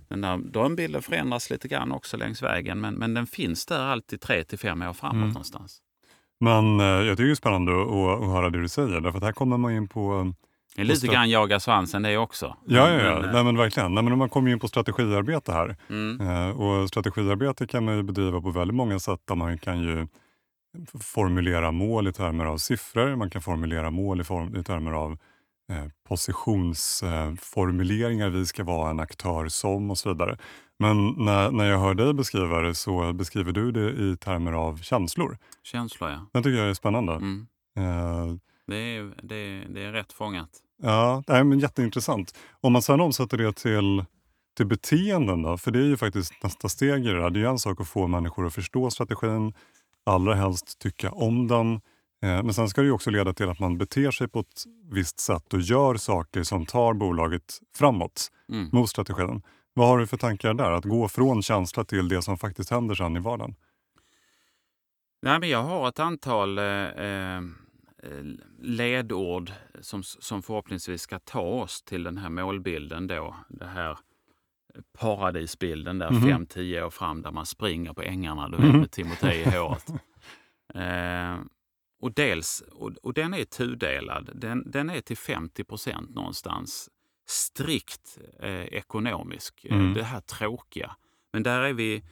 [0.09, 2.81] den där drömbilden förändras lite grann också längs vägen.
[2.81, 5.29] Men, men den finns där alltid tre till fem år framåt mm.
[5.29, 5.79] någonstans.
[6.41, 9.01] Men eh, jag tycker det är spännande att, att höra det du säger.
[9.01, 10.33] Därför att här kommer man in på
[10.77, 12.57] är lite grann jaga svansen det också.
[12.67, 13.21] Ja, ja, ja.
[13.21, 13.95] Men, Nej, men verkligen.
[13.95, 15.77] Nej, men man kommer in på strategiarbete här.
[15.91, 16.21] Mm.
[16.21, 19.21] Eh, och strategiarbete kan man bedriva på väldigt många sätt.
[19.25, 20.07] Där man kan ju
[21.01, 23.17] formulera mål i termer av siffror.
[23.17, 25.19] Man kan formulera mål i, form, i termer av eh,
[26.09, 28.27] positionsformuleringar.
[28.27, 30.39] Eh, vi ska vara en aktör som och så vidare.
[30.79, 34.77] Men när, när jag hör dig beskriva det så beskriver du det i termer av
[34.77, 35.39] känslor.
[35.63, 36.27] Känslor, ja.
[36.33, 37.13] Det tycker jag är spännande.
[37.13, 37.47] Mm.
[37.77, 38.27] Eh,
[38.67, 40.51] det, är, det, det är rätt fångat.
[40.83, 42.39] Ja, nej, men jätteintressant.
[42.61, 44.05] Om man sedan omsätter det till,
[44.57, 47.31] till beteenden då, för det är ju faktiskt nästa steg i det där.
[47.31, 49.55] Det är ju en sak att få människor att förstå strategin,
[50.05, 51.81] allra helst tycka om den.
[52.23, 55.21] Eh, men sen ska det också leda till att man beter sig på ett visst
[55.21, 58.69] sätt och gör saker som tar bolaget framåt mm.
[58.73, 59.43] mot strategin.
[59.75, 60.73] Vad har du för tankar där?
[60.73, 63.55] Att gå från känsla till det som faktiskt händer sen i vardagen?
[65.23, 67.41] Nej, men jag har ett antal eh, eh
[68.59, 73.37] ledord som, som förhoppningsvis ska ta oss till den här målbilden då.
[73.49, 73.99] Det här
[74.99, 76.87] paradisbilden där 5-10 mm.
[76.87, 78.81] år fram där man springer på ängarna du vet, mhm.
[78.81, 79.89] med Timotej i håret.
[80.75, 81.37] eh,
[82.07, 84.31] och, dels, och, och, den är tudelad.
[84.35, 86.91] Den, den är till 50 procent någonstans
[87.27, 89.67] strikt eh, ekonomisk.
[89.71, 89.95] Mm.
[89.95, 90.97] Det här tråkiga.
[91.33, 92.03] Men där är vi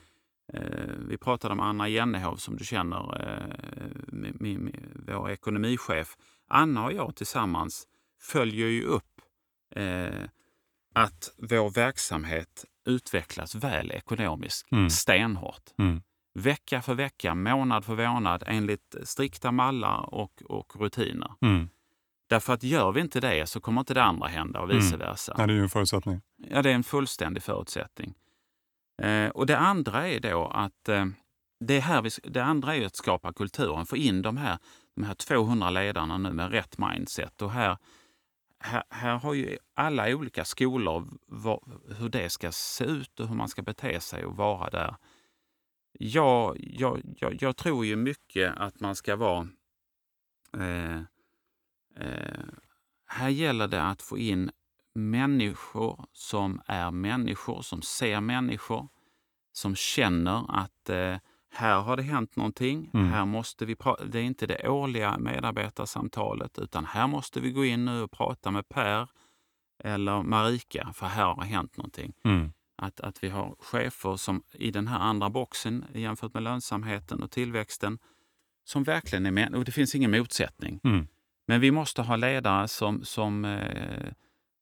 [0.53, 3.57] Eh, vi pratade om Anna Jennehov som du känner, eh,
[4.95, 6.17] vår ekonomichef.
[6.49, 7.87] Anna och jag tillsammans
[8.21, 9.21] följer ju upp
[9.77, 10.25] eh,
[10.95, 14.91] att vår verksamhet utvecklas väl ekonomiskt, mm.
[14.91, 15.71] stenhårt.
[15.79, 16.03] Mm.
[16.35, 21.33] Vecka för vecka, månad för månad enligt strikta mallar och, och rutiner.
[21.40, 21.68] Mm.
[22.27, 24.99] Därför att gör vi inte det så kommer inte det andra hända och vice mm.
[24.99, 25.35] versa.
[25.38, 26.20] Ja, det är ju en förutsättning.
[26.37, 28.14] Ja, det är en fullständig förutsättning.
[29.03, 31.07] Eh, och det andra är då att eh,
[31.61, 34.59] det, här vi, det andra är att skapa kulturen, få in de här,
[34.97, 37.42] de här 200 ledarna nu med rätt mindset.
[37.42, 37.79] Och här,
[38.61, 41.61] här, här har ju alla olika skolor var,
[41.99, 44.97] hur det ska se ut och hur man ska bete sig och vara där.
[45.99, 49.49] Jag, jag, jag, jag tror ju mycket att man ska vara...
[50.57, 50.97] Eh,
[51.97, 52.45] eh,
[53.07, 54.51] här gäller det att få in
[54.95, 58.89] människor som är människor, som ser människor,
[59.53, 61.17] som känner att eh,
[61.51, 62.91] här har det hänt någonting.
[62.95, 63.07] Mm.
[63.07, 63.77] Här måste vi
[64.07, 68.51] det är inte det årliga medarbetarsamtalet utan här måste vi gå in nu och prata
[68.51, 69.09] med Per
[69.79, 72.13] eller Marika för här har det hänt någonting.
[72.25, 72.53] Mm.
[72.77, 77.31] Att, att vi har chefer som i den här andra boxen jämfört med lönsamheten och
[77.31, 77.99] tillväxten
[78.65, 79.55] som verkligen är med.
[79.55, 80.81] Och det finns ingen motsättning.
[80.85, 81.07] Mm.
[81.47, 84.13] Men vi måste ha ledare som, som eh,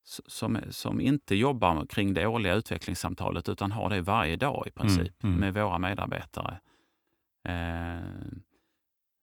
[0.04, 5.24] som, som inte jobbar kring det årliga utvecklingssamtalet utan har det varje dag i princip
[5.24, 5.40] mm, mm.
[5.40, 6.60] med våra medarbetare.
[7.44, 7.98] Eh,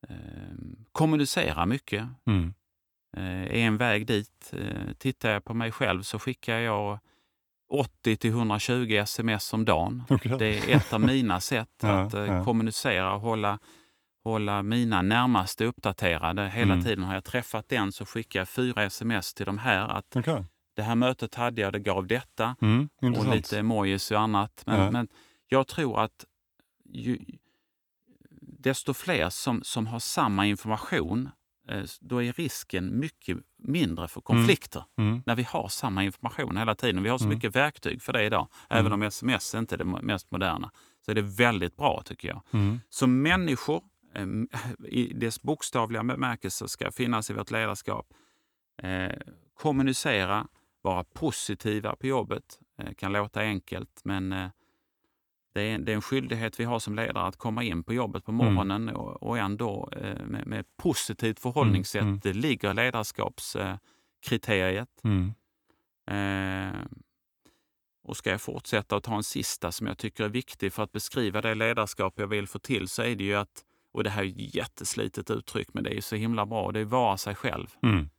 [0.08, 0.56] eh,
[0.92, 2.08] kommunicera mycket.
[2.26, 2.54] Mm.
[3.18, 4.54] Eh, är en väg dit.
[4.54, 7.00] Eh, tittar jag på mig själv så skickar jag
[7.70, 10.04] 80 till 120 sms om dagen.
[10.10, 10.38] Okay.
[10.38, 12.44] Det är ett av mina sätt ja, att eh, ja.
[12.44, 13.60] kommunicera och hålla,
[14.24, 16.50] hålla mina närmaste uppdaterade.
[16.50, 16.86] Hela mm.
[16.86, 19.88] tiden har jag träffat den så skickar jag fyra sms till de här.
[19.88, 20.44] att okay
[20.80, 22.56] det här mötet hade jag, det gav detta.
[22.62, 24.64] Mm, och lite emojis och annat.
[24.66, 24.92] Men, ja.
[24.92, 25.08] men
[25.48, 26.26] jag tror att
[26.90, 27.20] ju,
[28.42, 31.30] desto fler som, som har samma information,
[32.00, 34.84] då är risken mycket mindre för konflikter.
[34.98, 35.10] Mm.
[35.10, 35.24] Mm.
[35.26, 37.04] När vi har samma information hela tiden.
[37.04, 37.36] Vi har så mm.
[37.36, 38.48] mycket verktyg för det idag.
[38.70, 38.94] Även mm.
[38.94, 40.72] om sms inte är det mest moderna.
[41.06, 42.42] Så är det väldigt bra tycker jag.
[42.52, 42.80] Mm.
[42.90, 43.84] Så människor
[44.16, 44.28] eh,
[44.88, 48.14] i dess bokstavliga bemärkelse ska finnas i vårt ledarskap.
[48.84, 49.16] Eh,
[49.54, 50.48] kommunicera,
[50.82, 52.60] vara positiva på jobbet.
[52.78, 54.50] Det kan låta enkelt, men
[55.54, 58.26] det är, det är en skyldighet vi har som ledare att komma in på jobbet
[58.26, 58.96] på morgonen mm.
[58.96, 59.90] och, och ändå
[60.26, 62.02] med, med positivt förhållningssätt.
[62.02, 62.20] Mm.
[62.24, 64.90] Det ligger ledarskapskriteriet.
[65.04, 65.34] Mm.
[66.10, 66.82] Eh,
[68.04, 70.92] och ska jag fortsätta och ta en sista som jag tycker är viktig för att
[70.92, 74.24] beskriva det ledarskap jag vill få till så är det ju att, och det här
[74.24, 77.68] är ett jätteslitet uttryck men det är så himla bra, det är vara sig själv.
[77.84, 78.10] Mm.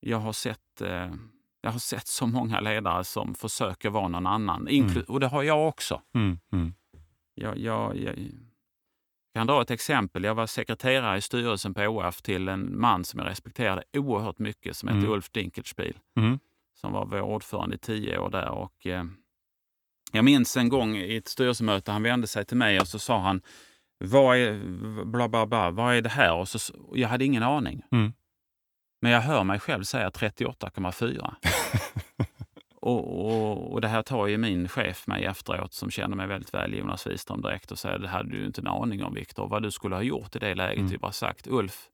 [0.00, 1.12] Jag, har sett, eh,
[1.60, 5.04] jag har sett så många ledare som försöker vara någon annan, mm.
[5.08, 6.02] och det har jag också.
[6.14, 6.38] Mm.
[6.52, 6.74] mm.
[7.34, 8.14] Jag, jag, jag,
[9.34, 10.24] kan dra ett exempel.
[10.24, 14.76] Jag var sekreterare i styrelsen på OF till en man som jag respekterade oerhört mycket
[14.76, 15.10] som hette mm.
[15.10, 15.98] Ulf Dinkelspiel.
[16.16, 16.38] Mm
[16.80, 18.48] som var vår ordförande i tio år där.
[18.48, 19.04] Och, eh,
[20.12, 23.20] jag minns en gång i ett styrelsemöte, han vände sig till mig och så sa
[23.20, 23.42] han
[24.04, 24.60] vad är,
[25.04, 26.34] bla, bla, bla, vad är det här?
[26.34, 27.82] Och så, jag hade ingen aning.
[27.92, 28.12] Mm.
[29.00, 31.34] Men jag hör mig själv säga 38,4.
[32.80, 36.54] och, och, och, det här tar ju min chef mig efteråt som känner mig väldigt
[36.54, 39.48] väl, Jonas Wiström, direkt och säger det hade du inte en aning om Viktor.
[39.48, 40.78] Vad du skulle ha gjort i det läget.
[40.78, 40.90] Mm.
[40.90, 41.88] Vi bara sagt Ulf,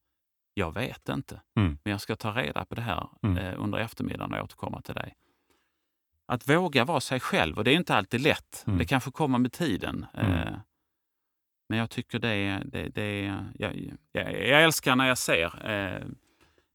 [0.55, 1.79] jag vet inte, mm.
[1.85, 3.39] men jag ska ta reda på det här mm.
[3.39, 5.15] eh, under eftermiddagen och återkomma till dig.
[6.29, 8.65] Att våga vara sig själv, och det är inte alltid lätt.
[8.67, 8.79] Mm.
[8.79, 10.07] Det kanske kommer med tiden.
[10.15, 10.33] Mm.
[10.33, 10.55] Eh,
[11.69, 13.23] men jag tycker det, det, det
[13.55, 16.07] jag, jag, jag älskar när jag ser eh,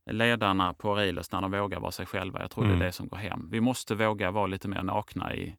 [0.05, 2.41] ledarna på Aurelius när de vågar vara sig själva.
[2.41, 2.85] Jag tror det är mm.
[2.85, 3.49] det som går hem.
[3.51, 5.55] Vi måste våga vara lite mer nakna i,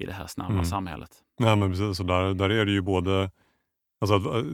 [0.00, 0.64] i det här snabba mm.
[0.64, 1.10] samhället.
[1.36, 2.00] Ja, men precis.
[2.00, 3.30] Och där, där är det ju både
[4.00, 4.44] alltså att,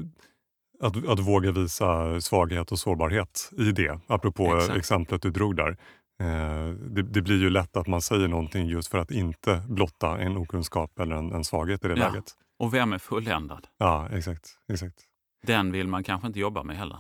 [0.80, 4.78] att, att våga visa svaghet och sårbarhet i det, apropå Exakt.
[4.78, 5.76] exemplet du drog där.
[6.20, 10.18] Eh, det, det, blir ju lätt att man säger någonting just för att inte blotta
[10.18, 12.08] en okunskap eller en, en svaghet i det ja.
[12.08, 12.24] läget.
[12.58, 13.66] Och vem är fulländad?
[13.78, 14.96] Ja, exakt, exakt.
[15.46, 16.98] Den vill man kanske inte jobba med heller.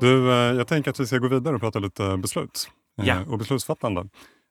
[0.00, 3.24] Du, eh, jag tänker att vi ska gå vidare och prata lite beslut eh, ja.
[3.28, 4.08] och beslutsfattande.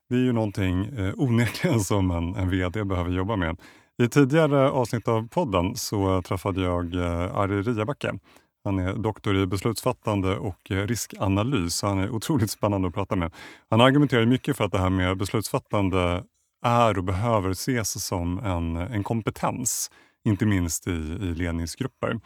[0.09, 3.57] Det är ju någonting onekligen som en, en VD behöver jobba med.
[4.03, 8.19] I tidigare avsnitt av podden så träffade jag eh, Ari Riabacke.
[8.63, 11.81] Han är doktor i beslutsfattande och eh, riskanalys.
[11.81, 13.33] Han är otroligt spännande att prata med.
[13.69, 16.23] Han argumenterar mycket för att det här med beslutsfattande
[16.65, 19.91] är och behöver ses som en, en kompetens,
[20.25, 22.19] inte minst i, i ledningsgrupper.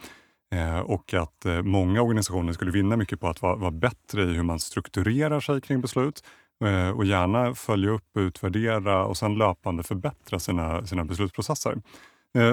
[0.54, 4.34] Eh, och att eh, många organisationer skulle vinna mycket på att vara, vara bättre i
[4.34, 6.24] hur man strukturerar sig kring beslut
[6.64, 11.82] eh, och gärna följa upp, utvärdera och sen löpande förbättra sina, sina beslutsprocesser.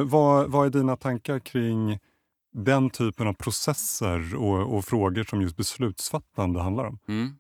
[0.05, 1.99] Vad, vad är dina tankar kring
[2.53, 6.99] den typen av processer och, och frågor som just beslutsfattande handlar om?
[7.07, 7.37] Mm.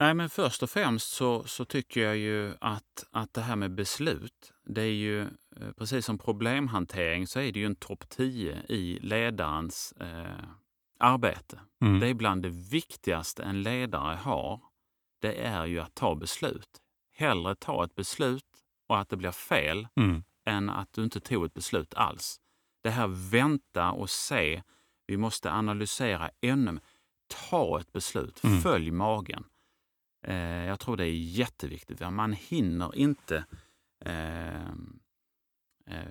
[0.00, 3.74] Nej, men först och främst så, så tycker jag ju att, att det här med
[3.74, 8.62] beslut, det är ju eh, precis som problemhantering så är det ju en topp 10
[8.68, 10.44] i ledarens eh,
[10.98, 11.60] arbete.
[11.80, 12.00] Mm.
[12.00, 14.60] Det är bland det viktigaste en ledare har.
[15.20, 16.80] Det är ju att ta beslut.
[17.16, 18.44] Hellre ta ett beslut
[18.88, 20.24] och att det blir fel mm.
[20.46, 22.40] än att du inte tog ett beslut alls.
[22.82, 24.62] Det här vänta och se.
[25.06, 26.80] Vi måste analysera ännu
[27.28, 28.44] Ta ett beslut.
[28.44, 28.60] Mm.
[28.60, 29.44] Följ magen.
[30.26, 32.00] Eh, jag tror det är jätteviktigt.
[32.00, 33.44] Man hinner inte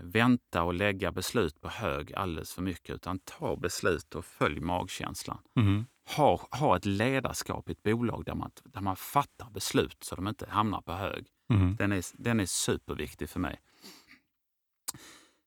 [0.02, 5.42] vänta och lägga beslut på hög alldeles för mycket, utan ta beslut och följ magkänslan.
[5.56, 5.86] Mm.
[6.18, 10.28] Ha, ha ett ledarskap i ett bolag där man, där man fattar beslut så de
[10.28, 11.28] inte hamnar på hög.
[11.54, 11.76] Mm.
[11.76, 13.60] Den, är, den är superviktig för mig.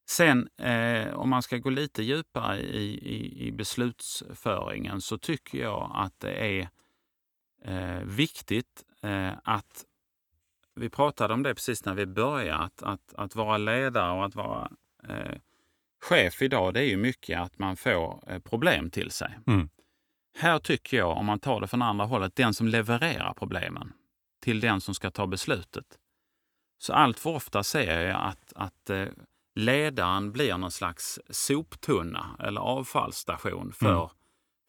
[0.09, 5.91] Sen eh, om man ska gå lite djupare i, i, i beslutsföringen så tycker jag
[5.95, 6.69] att det är
[7.65, 9.85] eh, viktigt eh, att
[10.77, 14.35] vi pratade om det precis när vi började, att, att, att vara ledare och att
[14.35, 14.71] vara
[15.09, 15.39] eh,
[16.01, 19.39] chef idag, det är ju mycket att man får eh, problem till sig.
[19.47, 19.69] Mm.
[20.39, 23.93] Här tycker jag, om man tar det från andra hållet, den som levererar problemen
[24.43, 25.99] till den som ska ta beslutet.
[26.79, 29.07] Så allt för ofta ser jag att, att eh,
[29.55, 34.09] ledaren blir någon slags soptunna eller avfallsstation för, mm.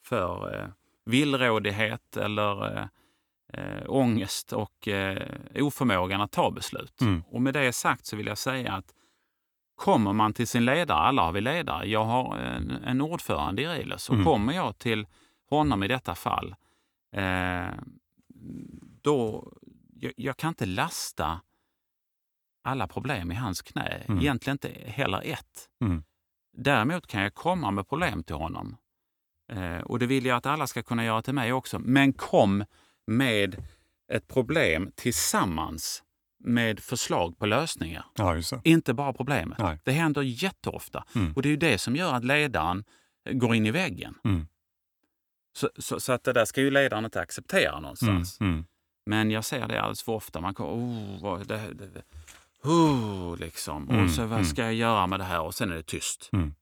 [0.06, 0.68] för eh,
[1.06, 2.90] villrådighet eller
[3.54, 7.02] eh, ångest och eh, oförmågan att ta beslut.
[7.02, 7.24] Mm.
[7.28, 8.94] Och med det sagt så vill jag säga att
[9.76, 13.68] kommer man till sin ledare, alla har vi ledare, jag har en, en ordförande i
[13.68, 14.26] Riles, så mm.
[14.26, 15.08] kommer jag till
[15.50, 16.56] honom i detta fall,
[17.16, 17.68] eh,
[19.02, 19.52] då,
[19.94, 21.42] jag, jag, kan inte lasta
[22.64, 24.22] alla problem i hans knä, mm.
[24.22, 25.70] egentligen inte heller ett.
[25.82, 26.04] Mm.
[26.58, 28.78] Däremot kan jag komma med problem till honom.
[29.52, 31.80] Eh, och det vill jag att alla ska kunna göra till mig också.
[31.80, 32.66] Men kom
[33.08, 33.64] med
[34.12, 36.04] ett problem tillsammans
[36.40, 38.06] med förslag på lösningar.
[38.16, 39.60] Ja, Inte bara problemet.
[39.60, 39.80] Nej.
[39.84, 41.04] Det händer jätteofta.
[41.16, 41.34] Mm.
[41.34, 42.84] Och det är det som gör att ledaren
[43.32, 44.16] går in i väggen.
[44.26, 44.48] Mm.
[45.56, 48.40] Så, så, så, att det där ska ju ledaren inte acceptera någonstans.
[48.40, 48.54] Mm.
[48.54, 48.66] Mm.
[49.06, 50.42] Men jag ser det alldeles för ofta.
[50.42, 52.04] Man kommer, oh, vad, det, det, det,
[52.64, 53.90] oh, liksom.
[53.90, 54.46] Mm, Och så vad mm.
[54.46, 55.42] ska jag göra med det här?
[55.42, 56.30] Och sen är det tyst.
[56.34, 56.54] Mm.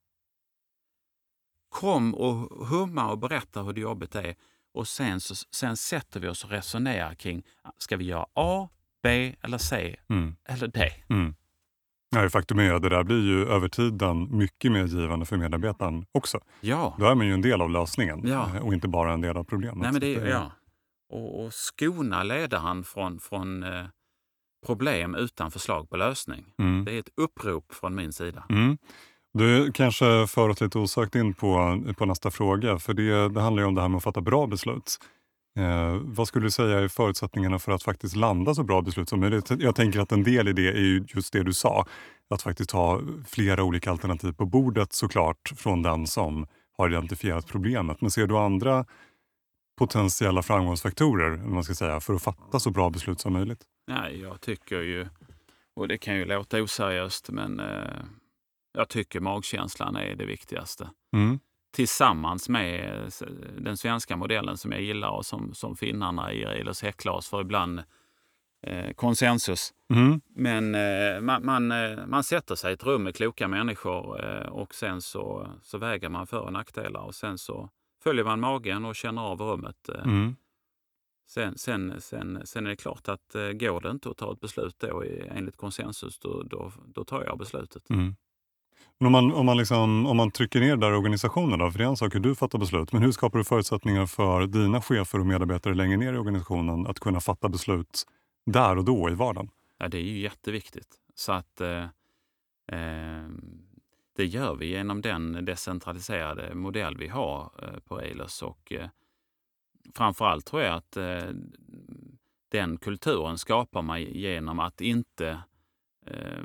[1.70, 4.36] Kom och humma och berätta hur jobbigt det är.
[4.76, 7.44] Och sen, så, sen sätter vi oss och resonerar kring,
[7.78, 8.70] ska vi göra A,
[9.04, 10.36] B eller C Mm.
[10.46, 10.92] eller D?
[11.10, 11.36] Mm.
[12.10, 16.06] Ja, faktum är att det där blir ju över tiden mycket mer givande för medarbetaren
[16.12, 16.40] också.
[16.62, 18.56] Ja, Då är man ju en del av lösningen Ja.
[18.56, 19.78] eh, och inte bara en del av problemet.
[19.82, 20.52] Nej, men det, är- ja.
[21.10, 23.86] Och, och skona ledaren från, från eh,
[24.66, 26.46] problem utan förslag på lösning.
[26.60, 26.86] Mm.
[26.86, 28.44] Det är ett upprop från min sida.
[28.50, 28.78] Mm.
[29.38, 33.64] Du kanske för oss lite osökt in på, på nästa fråga, för det, det handlar
[33.64, 34.98] ju om det här med att fatta bra beslut.
[35.60, 39.20] Eh, vad skulle du säga är förutsättningarna för att faktiskt landa så bra beslut som
[39.20, 39.52] möjligt?
[39.60, 41.86] Jag tänker att en del i det är just det du sa,
[42.30, 48.02] att faktiskt ha flera olika alternativ på bordet såklart från den som har identifierat problemet.
[48.02, 48.86] Men ser du andra
[49.78, 53.64] potentiella framgångsfaktorer man ska säga, för att fatta så bra beslut som möjligt?
[53.88, 55.08] Nej, jag tycker ju,
[55.76, 57.66] och det kan ju låta oseriöst, men eh,
[58.76, 60.90] jag tycker magkänslan är det viktigaste.
[61.14, 61.40] Mm.
[61.74, 66.82] Tillsammans med eh, den svenska modellen som jag gillar och som, som finnarna i Reilers
[66.82, 67.84] häcklas för ibland
[68.68, 69.74] eh, konsensus.
[69.94, 70.22] Mm.
[70.36, 74.48] Men eh, man, man, eh, man sätter sig i ett rum med kloka människor eh,
[74.48, 77.70] och sen så, så väger man för och nackdelar och sen så
[78.04, 79.90] följer man magen och känner av rummet.
[79.90, 80.36] Eh, Mm.
[81.28, 84.76] Sen, sen, sen, sen är det klart att går det inte att ta ett beslut
[84.80, 87.90] då enligt konsensus, då, då, då tar jag beslutet.
[87.90, 88.16] Mm.
[89.00, 91.78] Men om man, om, man liksom, om man trycker ner där i organisationen, då, för
[91.78, 94.82] det är en sak hur du fattar beslut, men hur skapar du förutsättningar för dina
[94.82, 98.04] chefer och medarbetare längre ner i organisationen att kunna fatta beslut
[98.46, 99.50] där och då i vardagen?
[99.78, 100.88] Ja, det är ju jätteviktigt.
[101.16, 101.84] Så att eh,
[102.68, 103.30] eh,
[104.16, 108.90] det gör vi genom den decentraliserade modell vi har eh, på Eilers och eh,
[109.96, 111.30] framförallt tror jag att eh,
[112.50, 115.40] den kulturen skapar man genom att inte
[116.06, 116.44] eh,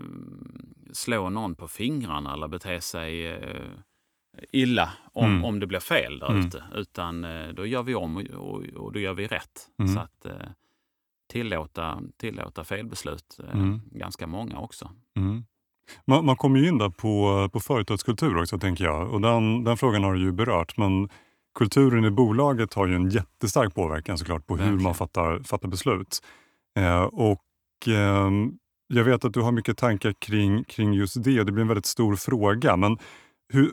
[0.92, 3.68] slå någon på fingrarna eller bete sig eh,
[4.52, 5.44] illa om, Mm.
[5.44, 6.46] om det blir fel där Mm.
[6.46, 6.64] ute.
[6.74, 9.68] Utan eh, då gör vi om och, och, då gör vi rätt.
[9.78, 9.94] Mm.
[9.94, 10.32] Så att eh,
[11.32, 13.80] tillåta, tillåta felbeslut, eh, Mm.
[13.92, 14.90] ganska många också.
[15.16, 15.44] Mm.
[16.04, 19.10] Man, man kommer ju in där på, på företagskultur också, tänker jag.
[19.10, 20.76] Och den, den frågan har du ju berört.
[20.76, 21.08] Men
[21.58, 24.82] kulturen i bolaget har ju en jättestark påverkan såklart på hur Verkligen.
[24.82, 26.18] man fattar, fattar beslut.
[26.78, 27.44] Eh, och
[27.88, 28.52] ehm,
[28.92, 31.68] jag vet att du har mycket tankar kring, kring just det och det blir en
[31.68, 32.76] väldigt stor fråga.
[32.76, 32.98] Men
[33.48, 33.72] hur,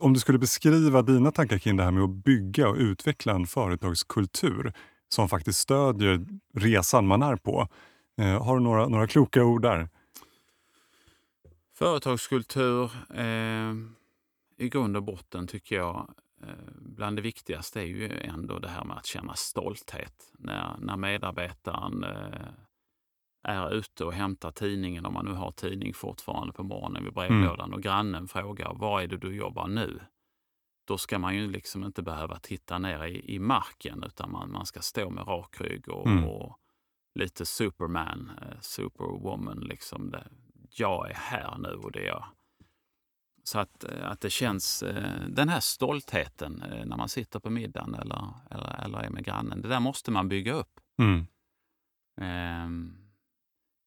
[0.00, 3.46] om du skulle beskriva dina tankar kring det här med att bygga och utveckla en
[3.46, 4.72] företagskultur
[5.08, 7.68] som faktiskt stödjer resan man är på.
[8.18, 9.88] Eh, har du några, några kloka ord där?
[11.74, 13.74] Företagskultur, eh,
[14.58, 18.84] i grund och botten tycker jag, eh, bland det viktigaste är ju ändå det här
[18.84, 20.14] med att känna stolthet.
[20.38, 22.48] När, när medarbetaren eh,
[23.44, 27.72] är ute och hämtar tidningen, om man nu har tidning fortfarande på morgonen vid brevlådan
[27.74, 30.00] och grannen frågar vad är det du jobbar nu?
[30.86, 34.66] Då ska man ju liksom inte behöva titta ner i, i marken utan man, man
[34.66, 36.24] ska stå med rak rygg och, Mm.
[36.24, 36.58] och
[37.14, 39.60] lite superman, eh, superwoman.
[39.60, 40.26] Liksom det.
[40.70, 42.24] Jag är här nu och det är jag.
[43.44, 47.50] Så att, eh, att det känns, eh, den här stoltheten eh, när man sitter på
[47.50, 50.80] middagen eller, eller, eller är med grannen, det där måste man bygga upp.
[50.98, 51.26] Mm.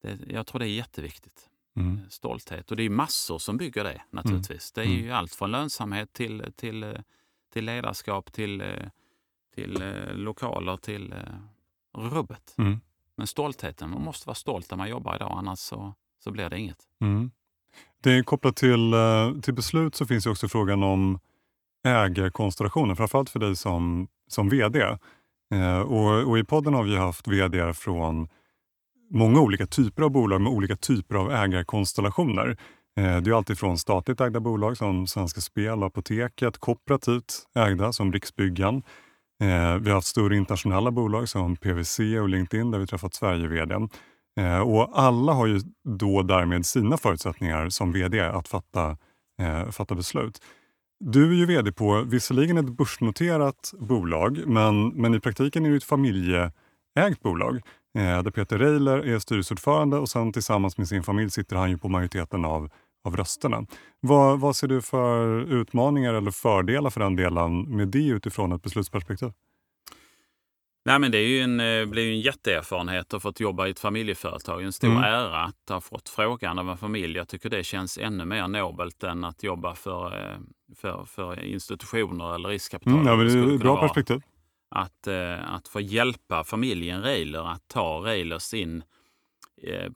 [0.01, 1.49] Det, jag tror det är jätteviktigt.
[1.75, 1.99] Mm.
[2.09, 2.71] Stolthet.
[2.71, 4.71] Och det är massor som bygger det naturligtvis.
[4.71, 6.91] Det är ju allt från lönsamhet till, till, eh,
[7.53, 8.67] till ledarskap, till, eh,
[9.55, 12.55] till eh, lokaler, till eh, rubbet.
[12.57, 12.79] Mm.
[13.17, 16.59] Men stoltheten, man måste vara stolt där man jobbar idag, annars så, så blir det
[16.59, 16.83] inget.
[17.01, 17.31] Mm.
[18.03, 21.19] Det är kopplat till, eh, till beslut så finns ju också frågan om
[21.83, 24.97] ägarkonstellationen, framförallt för dig som, som VD.
[25.53, 28.27] Eh, och, och I podden har vi haft VD från
[29.09, 32.57] många olika typer av bolag med olika typer av ägarkonstellationer.
[32.97, 38.13] Eh, det är alltifrån statligt ägda bolag som Svenska Spel och Apoteket, kooperativt ägda som
[38.13, 38.75] Riksbyggen.
[39.43, 43.75] Eh, vi har haft större internationella bolag som PWC och LinkedIn där vi träffat Sverige-VD.
[44.39, 45.61] Eh, och alla har ju
[45.99, 48.97] då därmed sina förutsättningar som VD att fatta,
[49.71, 50.41] fatta beslut.
[50.99, 55.77] Du är ju VD på visserligen ett börsnoterat bolag men, men i praktiken är det
[55.77, 57.61] ett familjeägt bolag
[57.93, 61.89] där Peter Reiler är styrelseordförande och sen tillsammans med sin familj sitter han ju på
[61.89, 62.69] majoriteten av,
[63.03, 63.65] av rösterna.
[63.99, 68.63] Vad, vad ser du för utmaningar eller fördelar för den delen med det utifrån ett
[68.63, 69.31] beslutsperspektiv?
[70.87, 73.71] Nej, men det är ju en, eh, blir ju en jätteerfarenhet att få jobba i
[73.71, 74.63] ett familjeföretag.
[74.63, 75.03] En stor mm.
[75.03, 77.17] ära att ha fått frågan av en familj.
[77.17, 80.37] Jag tycker det känns ännu mer nobelt än att jobba för, eh,
[80.75, 82.93] för, för institutioner eller riskkapital.
[82.93, 84.21] Mm, ja, det är ett bra perspektiv.
[84.69, 85.07] Att,
[85.41, 88.83] att få hjälpa familjen Reiler att ta Reilers in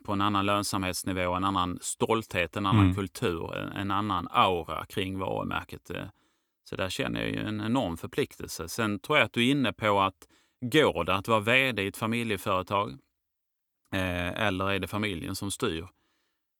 [0.05, 2.95] på en annan lönsamhetsnivå, en annan stolthet, en annan mm.
[2.95, 5.91] kultur, en annan aura kring varumärket.
[6.63, 8.67] Så där känner jag ju en enorm förpliktelse.
[8.67, 10.27] Sen tror jag att du är inne på att
[10.61, 12.91] går det att vara vd i ett familjeföretag?
[13.93, 15.87] Eh, eller är det familjen som styr?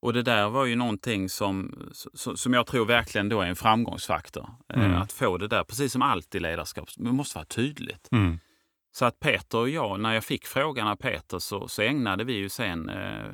[0.01, 1.75] Och det där var ju någonting som,
[2.13, 4.49] som jag tror verkligen då är en framgångsfaktor.
[4.73, 5.01] Eh, mm.
[5.01, 8.07] Att få det där, precis som allt i ledarskap, det måste vara tydligt.
[8.11, 8.39] Mm.
[8.91, 12.33] Så att Peter och jag, när jag fick frågan av Peter så, så ägnade vi
[12.33, 13.33] ju sen eh,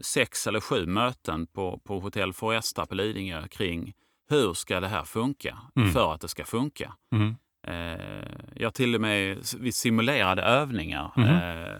[0.00, 3.92] sex eller sju möten på, på Hotell Foresta på Lidingö kring
[4.28, 5.92] hur ska det här funka mm.
[5.92, 6.94] för att det ska funka.
[7.12, 7.36] Mm.
[7.66, 11.12] Eh, jag till och med vi simulerade övningar.
[11.16, 11.28] Mm.
[11.28, 11.78] Eh,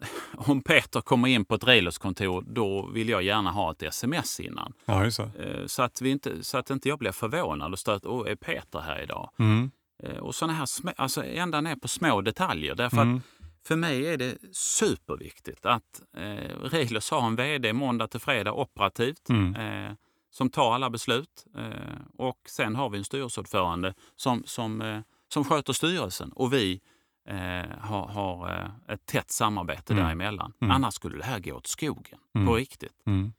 [0.36, 4.72] om Peter kommer in på ett Reilers-kontor, då vill jag gärna ha ett sms innan.
[4.84, 5.22] Ja, så.
[5.22, 5.82] Eh, så.
[5.82, 9.02] att vi inte, så att inte jag blir förvånad och stött, åh, är Peter här
[9.02, 9.30] idag?
[9.38, 9.70] Mm.
[10.02, 12.74] Eh, och sådana här, alltså ända ner på små detaljer.
[12.74, 13.16] Därför mm.
[13.16, 13.22] att
[13.66, 19.28] för mig är det superviktigt att eh, Reilers har en VD måndag till fredag operativt.
[19.28, 19.54] Mm.
[19.56, 19.92] Eh,
[20.32, 21.46] som tar alla beslut.
[21.56, 26.80] Eh, och sen har vi en styrelseordförande som, som, eh, som sköter styrelsen och vi
[27.28, 30.04] eh, har, har ett tätt samarbete mm.
[30.04, 30.52] däremellan.
[30.60, 30.70] Mm.
[30.70, 32.46] Annars skulle det här gå åt skogen mm.
[32.46, 33.06] på riktigt.
[33.06, 33.32] Mm.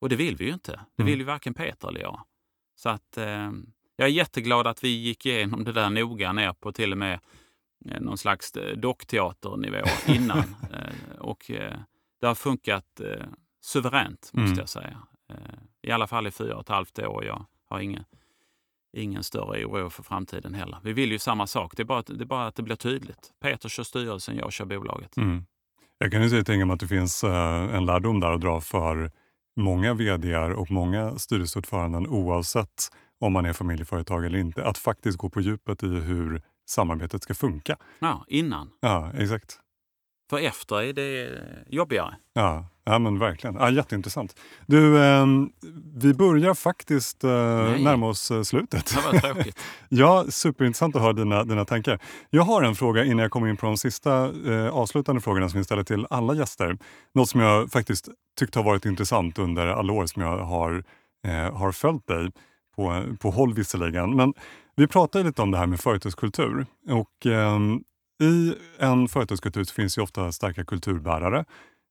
[0.00, 0.80] Och det vill vi ju inte.
[0.96, 1.18] Det vill mm.
[1.20, 2.20] ju varken Peter eller jag.
[2.76, 3.18] Så att
[3.96, 7.20] jag är jätteglad att vi gick igenom det där noga ner på till och med
[8.00, 10.54] någon slags dockteaternivå innan.
[11.18, 11.44] och
[12.20, 13.00] det har funkat
[13.60, 14.58] suveränt måste mm.
[14.58, 14.98] jag säga.
[15.82, 17.24] I alla fall i fyra och ett halvt år.
[17.24, 18.04] Jag har ingen,
[18.96, 20.78] ingen större oro för framtiden heller.
[20.82, 21.72] Vi vill ju samma sak.
[21.76, 23.32] Det är bara, det är bara att det blir tydligt.
[23.42, 25.16] Peter kör styrelsen, jag kör bolaget.
[25.16, 25.44] Mm.
[25.98, 29.10] Jag kan ju tänka mig att det finns uh, en lärdom där att dra för
[29.56, 34.64] många vd och många styrelseordföranden oavsett om man är familjeföretag eller inte.
[34.64, 37.76] Att faktiskt gå på djupet i hur samarbetet ska funka.
[37.98, 38.70] Ja, innan.
[38.80, 39.58] Ja, exakt.
[40.30, 42.16] För efter är det jobbigare.
[42.32, 43.56] Ja, ja men verkligen.
[43.56, 44.36] Ja, jätteintressant.
[44.66, 45.26] Du, eh,
[45.94, 48.86] vi börjar faktiskt eh, närma oss eh, slutet.
[48.86, 49.58] Tråkigt.
[49.88, 51.98] ja, superintressant att höra dina, dina tankar.
[52.30, 55.58] Jag har en fråga innan jag kommer in på de sista eh, avslutande frågorna som
[55.58, 56.78] vi ställer till alla gäster.
[57.14, 58.08] Något som jag faktiskt
[58.38, 60.84] tyckt har varit intressant under alla år som jag har,
[61.26, 62.30] eh, har följt dig
[62.76, 64.16] på, på håll visserligen.
[64.16, 64.34] Men
[64.76, 67.58] vi pratade lite om det här med företagskultur och eh,
[68.22, 71.44] i en företagskultur finns ju ofta starka kulturbärare.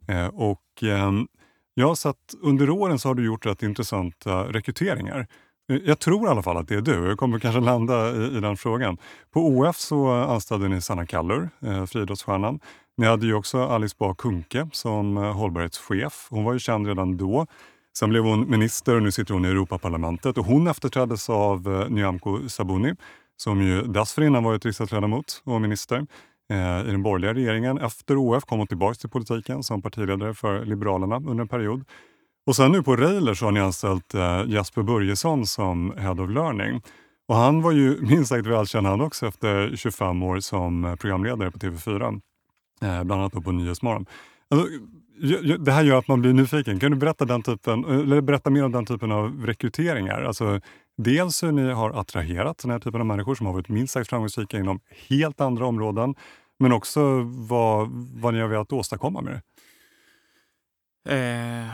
[0.08, 1.28] Eh, och, ehm,
[1.74, 5.28] jag har sett, under åren så har du gjort rätt intressanta rekryteringar.
[5.72, 7.08] Eh, jag tror i alla fall att det är du.
[7.08, 8.97] Jag kommer kanske landa i, i den frågan.
[9.32, 12.60] På OF så anställde ni Sanna Kallur, eh, friidrottsstjärnan.
[12.97, 16.28] Ni hade ju också Alice Bah Kuhnke som eh, hållbarhetschef.
[16.30, 17.47] Hon var ju känd redan då.
[17.97, 20.38] Sen blev hon minister och nu sitter hon i Europaparlamentet.
[20.38, 22.95] Och hon efterträddes av eh, Nyamko Sabuni
[23.38, 26.05] som ju dessförinnan varit riksdagsledamot och minister
[26.50, 27.78] Eh, i den borgerliga regeringen.
[27.78, 31.84] Efter OF kom hon tillbaka till politiken som partiledare för Liberalerna under en period.
[32.45, 36.30] Och sen nu på Railer så har ni anställt Jasper Jesper Börjesson som Head of
[36.30, 36.82] Learning.
[37.28, 41.52] Och han var ju minst sagt välkänd han också efter 25 år som eh, programledare
[41.52, 42.22] på TV4.
[42.80, 44.06] Bland annat på Nyhetsmorgon.
[44.50, 44.68] Alltså,
[45.60, 46.80] det här gör att man blir nyfiken.
[46.80, 50.24] Kan du berätta, den typen, eller berätta mer om den typen av rekryteringar?
[50.24, 50.62] Alltså,
[50.98, 54.10] dels hur ni har attraherat den här typen av människor som har varit minst sagt
[54.10, 54.80] framgångsrika inom
[55.10, 56.16] helt andra områden.
[56.60, 57.89] Men också vad,
[58.22, 59.41] vad ni har velat åstadkomma med det.
[61.16, 61.74] Eh,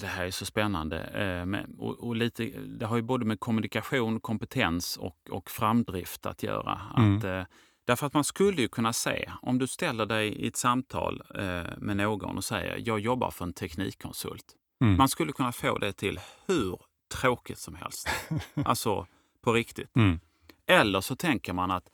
[0.00, 1.00] det här är så spännande.
[1.00, 6.26] Eh, med, och, och, lite, det har ju både med kommunikation, kompetens och, och framdrift
[6.26, 6.80] att göra.
[6.96, 7.16] Mm.
[7.16, 7.42] Att, eh,
[7.88, 11.78] Därför att man skulle ju kunna se, om du ställer dig i ett samtal eh,
[11.78, 14.44] med någon och säger jag jobbar för en teknikkonsult.
[14.80, 14.96] Mm.
[14.96, 16.80] Man skulle kunna få det till hur
[17.14, 18.08] tråkigt som helst.
[18.64, 19.06] alltså
[19.40, 19.96] på riktigt.
[19.96, 20.20] Mm.
[20.66, 21.90] Eller så tänker man att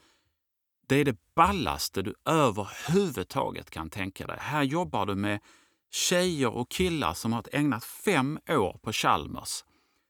[0.87, 4.37] det är det ballaste du överhuvudtaget kan tänka dig.
[4.41, 5.41] Här jobbar du med
[5.91, 9.65] tjejer och killar som har ägnat fem år på Chalmers.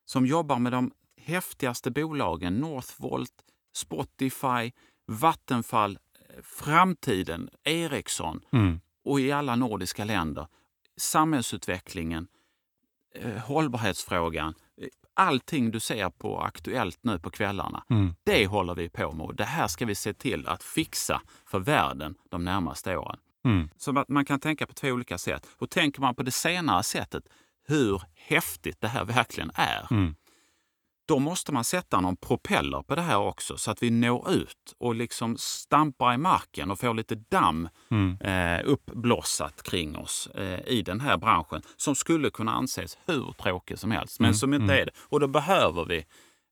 [0.04, 3.32] Som jobbar med de häftigaste bolagen, Northvolt,
[3.76, 4.72] Spotify,
[5.06, 5.98] Vattenfall,
[6.42, 8.80] framtiden, Ericsson mm.
[9.04, 10.46] och i alla nordiska länder.
[10.96, 12.28] Samhällsutvecklingen,
[13.46, 14.54] hållbarhetsfrågan,
[15.14, 18.14] allting du ser på Aktuellt nu på kvällarna, mm.
[18.24, 19.36] det håller vi på med.
[19.36, 23.18] Det här ska vi se till att fixa för världen de närmaste åren.
[23.44, 23.68] Mm.
[23.76, 25.46] Så att man kan tänka på två olika sätt.
[25.58, 27.24] Och tänker man på det senare sättet,
[27.66, 30.14] hur häftigt det här verkligen är, mm.
[31.06, 34.74] Då måste man sätta någon propeller på det här också så att vi når ut
[34.78, 38.16] och liksom stampar i marken och får lite damm mm.
[38.20, 43.78] eh, uppblossat kring oss eh, i den här branschen som skulle kunna anses hur tråkig
[43.78, 44.34] som helst, men mm.
[44.34, 44.82] som inte mm.
[44.82, 44.92] är det.
[44.98, 46.06] Och då behöver vi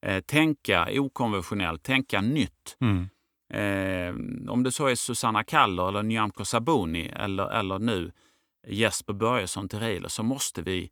[0.06, 2.76] eh, tänka okonventionellt, tänka nytt.
[2.80, 3.08] Mm.
[3.54, 8.12] Eh, om det så är Susanna Kaller eller Nyamko Sabuni eller, eller nu
[8.66, 10.90] Jesper Börjesson Rilo så måste vi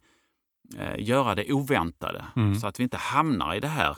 [0.99, 2.55] göra det oväntade mm.
[2.55, 3.97] så att vi inte hamnar i det här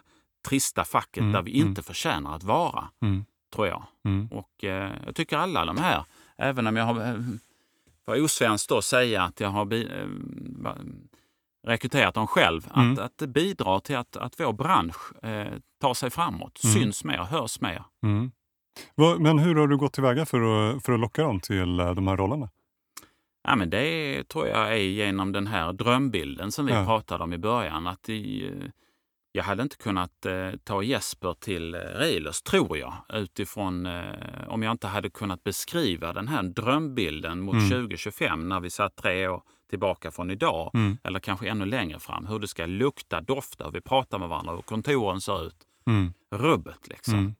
[0.48, 1.32] trista facket mm.
[1.32, 1.82] där vi inte mm.
[1.82, 3.24] förtjänar att vara, mm.
[3.54, 3.84] tror jag.
[4.04, 4.28] Mm.
[4.28, 6.04] Och eh, jag tycker alla de här,
[6.36, 7.16] även om jag har eh,
[8.04, 10.06] för osvenskt då säga att jag har eh,
[11.66, 16.10] rekryterat dem själv, att, att det bidrar till att, att vår bransch eh, tar sig
[16.10, 17.84] framåt, syns mer, hörs mer.
[19.18, 22.08] Men hur har du gått tillväga för att, för att locka dem till eh, de
[22.08, 22.48] här rollerna?
[23.44, 26.84] Ja, men det tror jag är genom den här drömbilden som vi ja.
[26.84, 27.86] pratade om i början.
[27.86, 28.70] Att i, eh,
[29.32, 34.62] jag hade inte kunnat eh, ta Jesper till eh, Reilers, tror jag, utifrån eh, om
[34.62, 37.70] jag inte hade kunnat beskriva den här drömbilden mot mm.
[37.70, 40.98] 2025 när vi satt tre år tillbaka från idag, mm.
[41.04, 42.26] eller kanske ännu längre fram.
[42.26, 45.56] Hur det ska lukta, dofta, hur vi pratar med varandra, hur kontoren ser ut.
[45.86, 46.12] Mm.
[46.34, 47.34] Rubbet liksom.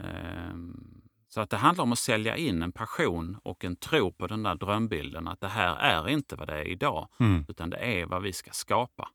[0.00, 0.97] Um,
[1.28, 4.42] så att det handlar om att sälja in en passion och en tro på den
[4.42, 7.44] där drömbilden att det här är inte vad det är idag, mm.
[7.48, 9.08] utan det är vad vi ska skapa.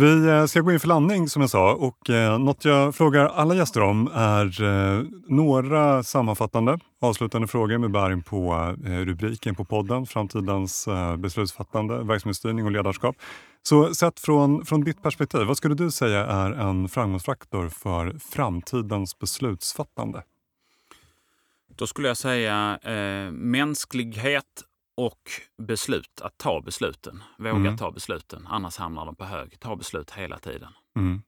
[0.00, 3.26] Vi eh, ska gå in för landning som jag sa och eh, något jag frågar
[3.26, 9.64] alla gäster om är eh, några sammanfattande avslutande frågor med bäring på eh, rubriken på
[9.64, 13.16] podden Framtidens eh, beslutsfattande, verksamhetsstyrning och ledarskap.
[13.62, 19.18] Så sett från, från ditt perspektiv, vad skulle du säga är en framgångsfaktor för framtidens
[19.18, 20.22] beslutsfattande?
[21.76, 24.44] Då skulle jag säga eh, mänsklighet
[25.06, 25.30] och
[25.62, 26.20] beslut.
[26.20, 27.22] Att ta besluten.
[27.38, 27.76] Våga mm.
[27.76, 29.60] ta besluten, annars hamnar de på hög.
[29.60, 30.72] Ta beslut hela tiden.
[30.96, 31.22] Mm.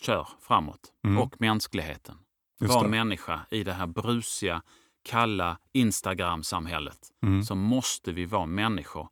[0.00, 0.92] Kör framåt.
[1.04, 1.18] Mm.
[1.18, 2.18] Och mänskligheten.
[2.60, 4.62] Var människa i det här brusiga,
[5.04, 7.42] kalla Instagram-samhället mm.
[7.42, 9.08] så måste vi vara människor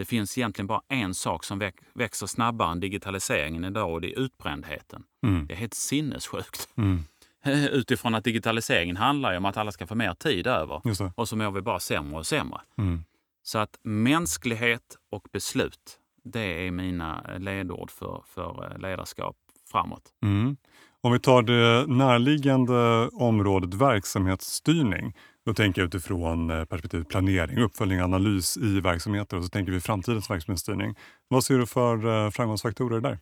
[0.00, 4.18] det finns egentligen bara en sak som växer snabbare än digitaliseringen idag och det är
[4.18, 5.02] utbrändheten.
[5.26, 5.46] Mm.
[5.46, 6.68] Det är helt sinnessjukt.
[6.76, 7.04] Mm.
[7.72, 10.82] Utifrån att digitaliseringen handlar om att alla ska få mer tid över
[11.14, 12.60] och så mår vi bara sämre och sämre.
[12.78, 13.04] Mm.
[13.42, 19.36] Så att mänsklighet och beslut, det är mina ledord för, för eh, ledarskap
[19.70, 20.02] framåt.
[20.22, 20.56] Mm.
[21.02, 25.14] Om vi tar det närliggande området verksamhetsstyrning
[25.44, 29.80] då tänker jag utifrån eh, perspektiv planering, uppföljning, analys i verksamheter och så tänker vi
[29.80, 30.94] framtidens verksamhetsstyrning.
[31.28, 33.18] Vad ser du för eh, framgångsfaktorer där?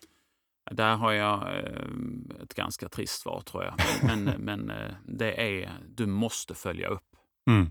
[0.70, 3.74] Där har jag eh, ett ganska trist svar tror jag.
[4.02, 4.72] Men, men
[5.06, 7.06] det är, du måste följa upp.
[7.50, 7.70] Mm.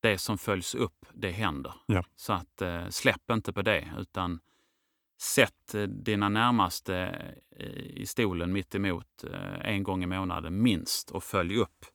[0.00, 1.72] Det som följs upp, det händer.
[1.86, 2.04] Ja.
[2.16, 4.40] Så att släpp inte på det utan
[5.20, 7.24] sätt dina närmaste
[7.94, 9.24] i stolen mitt emot
[9.60, 11.86] en gång i månaden minst och följ upp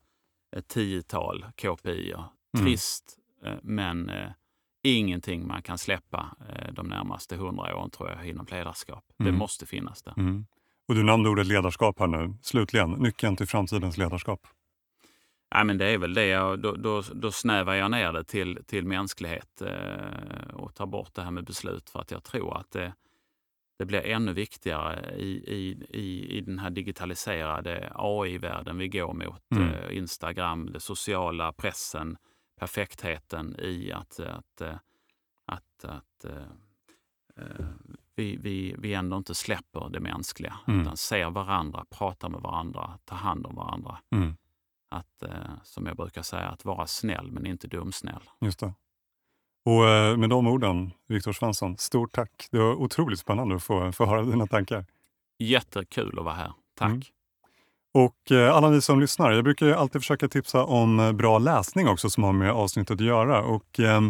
[0.55, 2.13] ett tiotal KPI.
[2.13, 2.65] Mm.
[2.65, 3.59] Trist, mm.
[3.63, 4.29] men eh,
[4.83, 9.03] ingenting man kan släppa eh, de närmaste hundra åren tror jag inom ledarskap.
[9.19, 9.31] Mm.
[9.31, 10.13] Det måste finnas där.
[10.17, 10.45] Mm.
[10.87, 12.33] Och du nämnde ordet ledarskap här nu.
[12.41, 14.47] Slutligen, nyckeln till framtidens ledarskap?
[15.53, 16.25] Ja, men det är väl det.
[16.25, 21.13] Jag, då, då, då snävar jag ner det till, till mänsklighet eh, och tar bort
[21.13, 22.93] det här med beslut för att jag tror att det,
[23.79, 29.51] det blir ännu viktigare i, i, i, i den här digitaliserade AI-världen vi går mot.
[29.55, 29.69] Mm.
[29.69, 32.17] Eh, Instagram, den sociala pressen,
[32.59, 34.75] perfektheten i att, att, eh,
[35.45, 36.25] att, att
[37.37, 37.65] uh,
[38.15, 40.81] vi, vi, vi ändå inte släpper det mänskliga mm.
[40.81, 43.97] utan ser varandra, pratar med varandra, tar hand om varandra.
[44.15, 44.35] Mm.
[44.91, 45.29] Att, uh,
[45.63, 48.21] som jag brukar säga, att vara snäll men inte dumsnäll.
[48.41, 48.73] Just det.
[49.65, 52.47] Och eh, med de orden, Viktor Svensson, stort tack.
[52.51, 54.85] Det var otroligt spännande att få, få höra dina tankar.
[55.39, 56.53] Jättekul att vara här.
[56.77, 56.89] Tack.
[56.89, 57.01] Mm.
[57.93, 61.87] Och eh, alla ni som lyssnar, jag brukar alltid försöka tipsa om eh, bra läsning
[61.87, 63.43] också som har med avsnittet att göra.
[63.43, 64.01] Och, eh,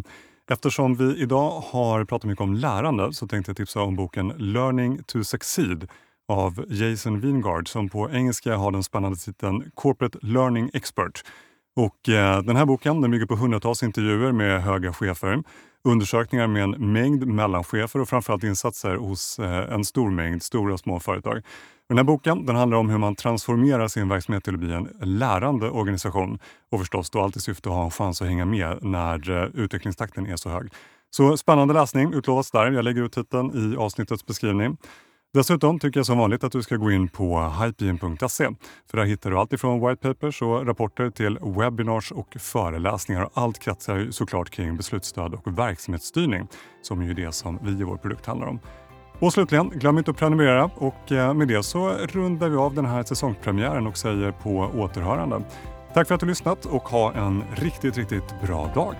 [0.49, 5.03] eftersom vi idag har pratat mycket om lärande så tänkte jag tipsa om boken Learning
[5.03, 5.89] to succeed
[6.31, 11.23] av Jason Wingard som på engelska har den spännande titeln Corporate Learning Expert.
[11.75, 15.43] Och, eh, den här boken den bygger på hundratals intervjuer med höga chefer,
[15.83, 20.79] undersökningar med en mängd mellanchefer och framförallt insatser hos eh, en stor mängd stora och
[20.79, 21.41] små företag.
[21.87, 24.89] Den här boken den handlar om hur man transformerar sin verksamhet till att bli en
[25.01, 26.39] lärande organisation
[26.71, 30.25] och förstås då alltid syfte att ha en chans att hänga med när eh, utvecklingstakten
[30.25, 30.69] är så hög.
[31.09, 32.71] Så spännande läsning utlovas där.
[32.71, 34.77] Jag lägger ut titeln i avsnittets beskrivning.
[35.33, 38.49] Dessutom tycker jag som vanligt att du ska gå in på Hypegen.se.
[38.89, 43.29] för där hittar du allt ifrån white papers och rapporter till webinars och föreläsningar.
[43.33, 46.47] Allt kretsar ju såklart kring beslutsstöd och verksamhetsstyrning
[46.81, 48.59] som är ju det som vi i vår produkt handlar om.
[49.19, 52.85] Och slutligen, glöm inte att prenumerera och eh, med det så rundar vi av den
[52.85, 55.43] här säsongspremiären och säger på återhörande.
[55.93, 58.95] Tack för att du lyssnat och ha en riktigt, riktigt bra dag.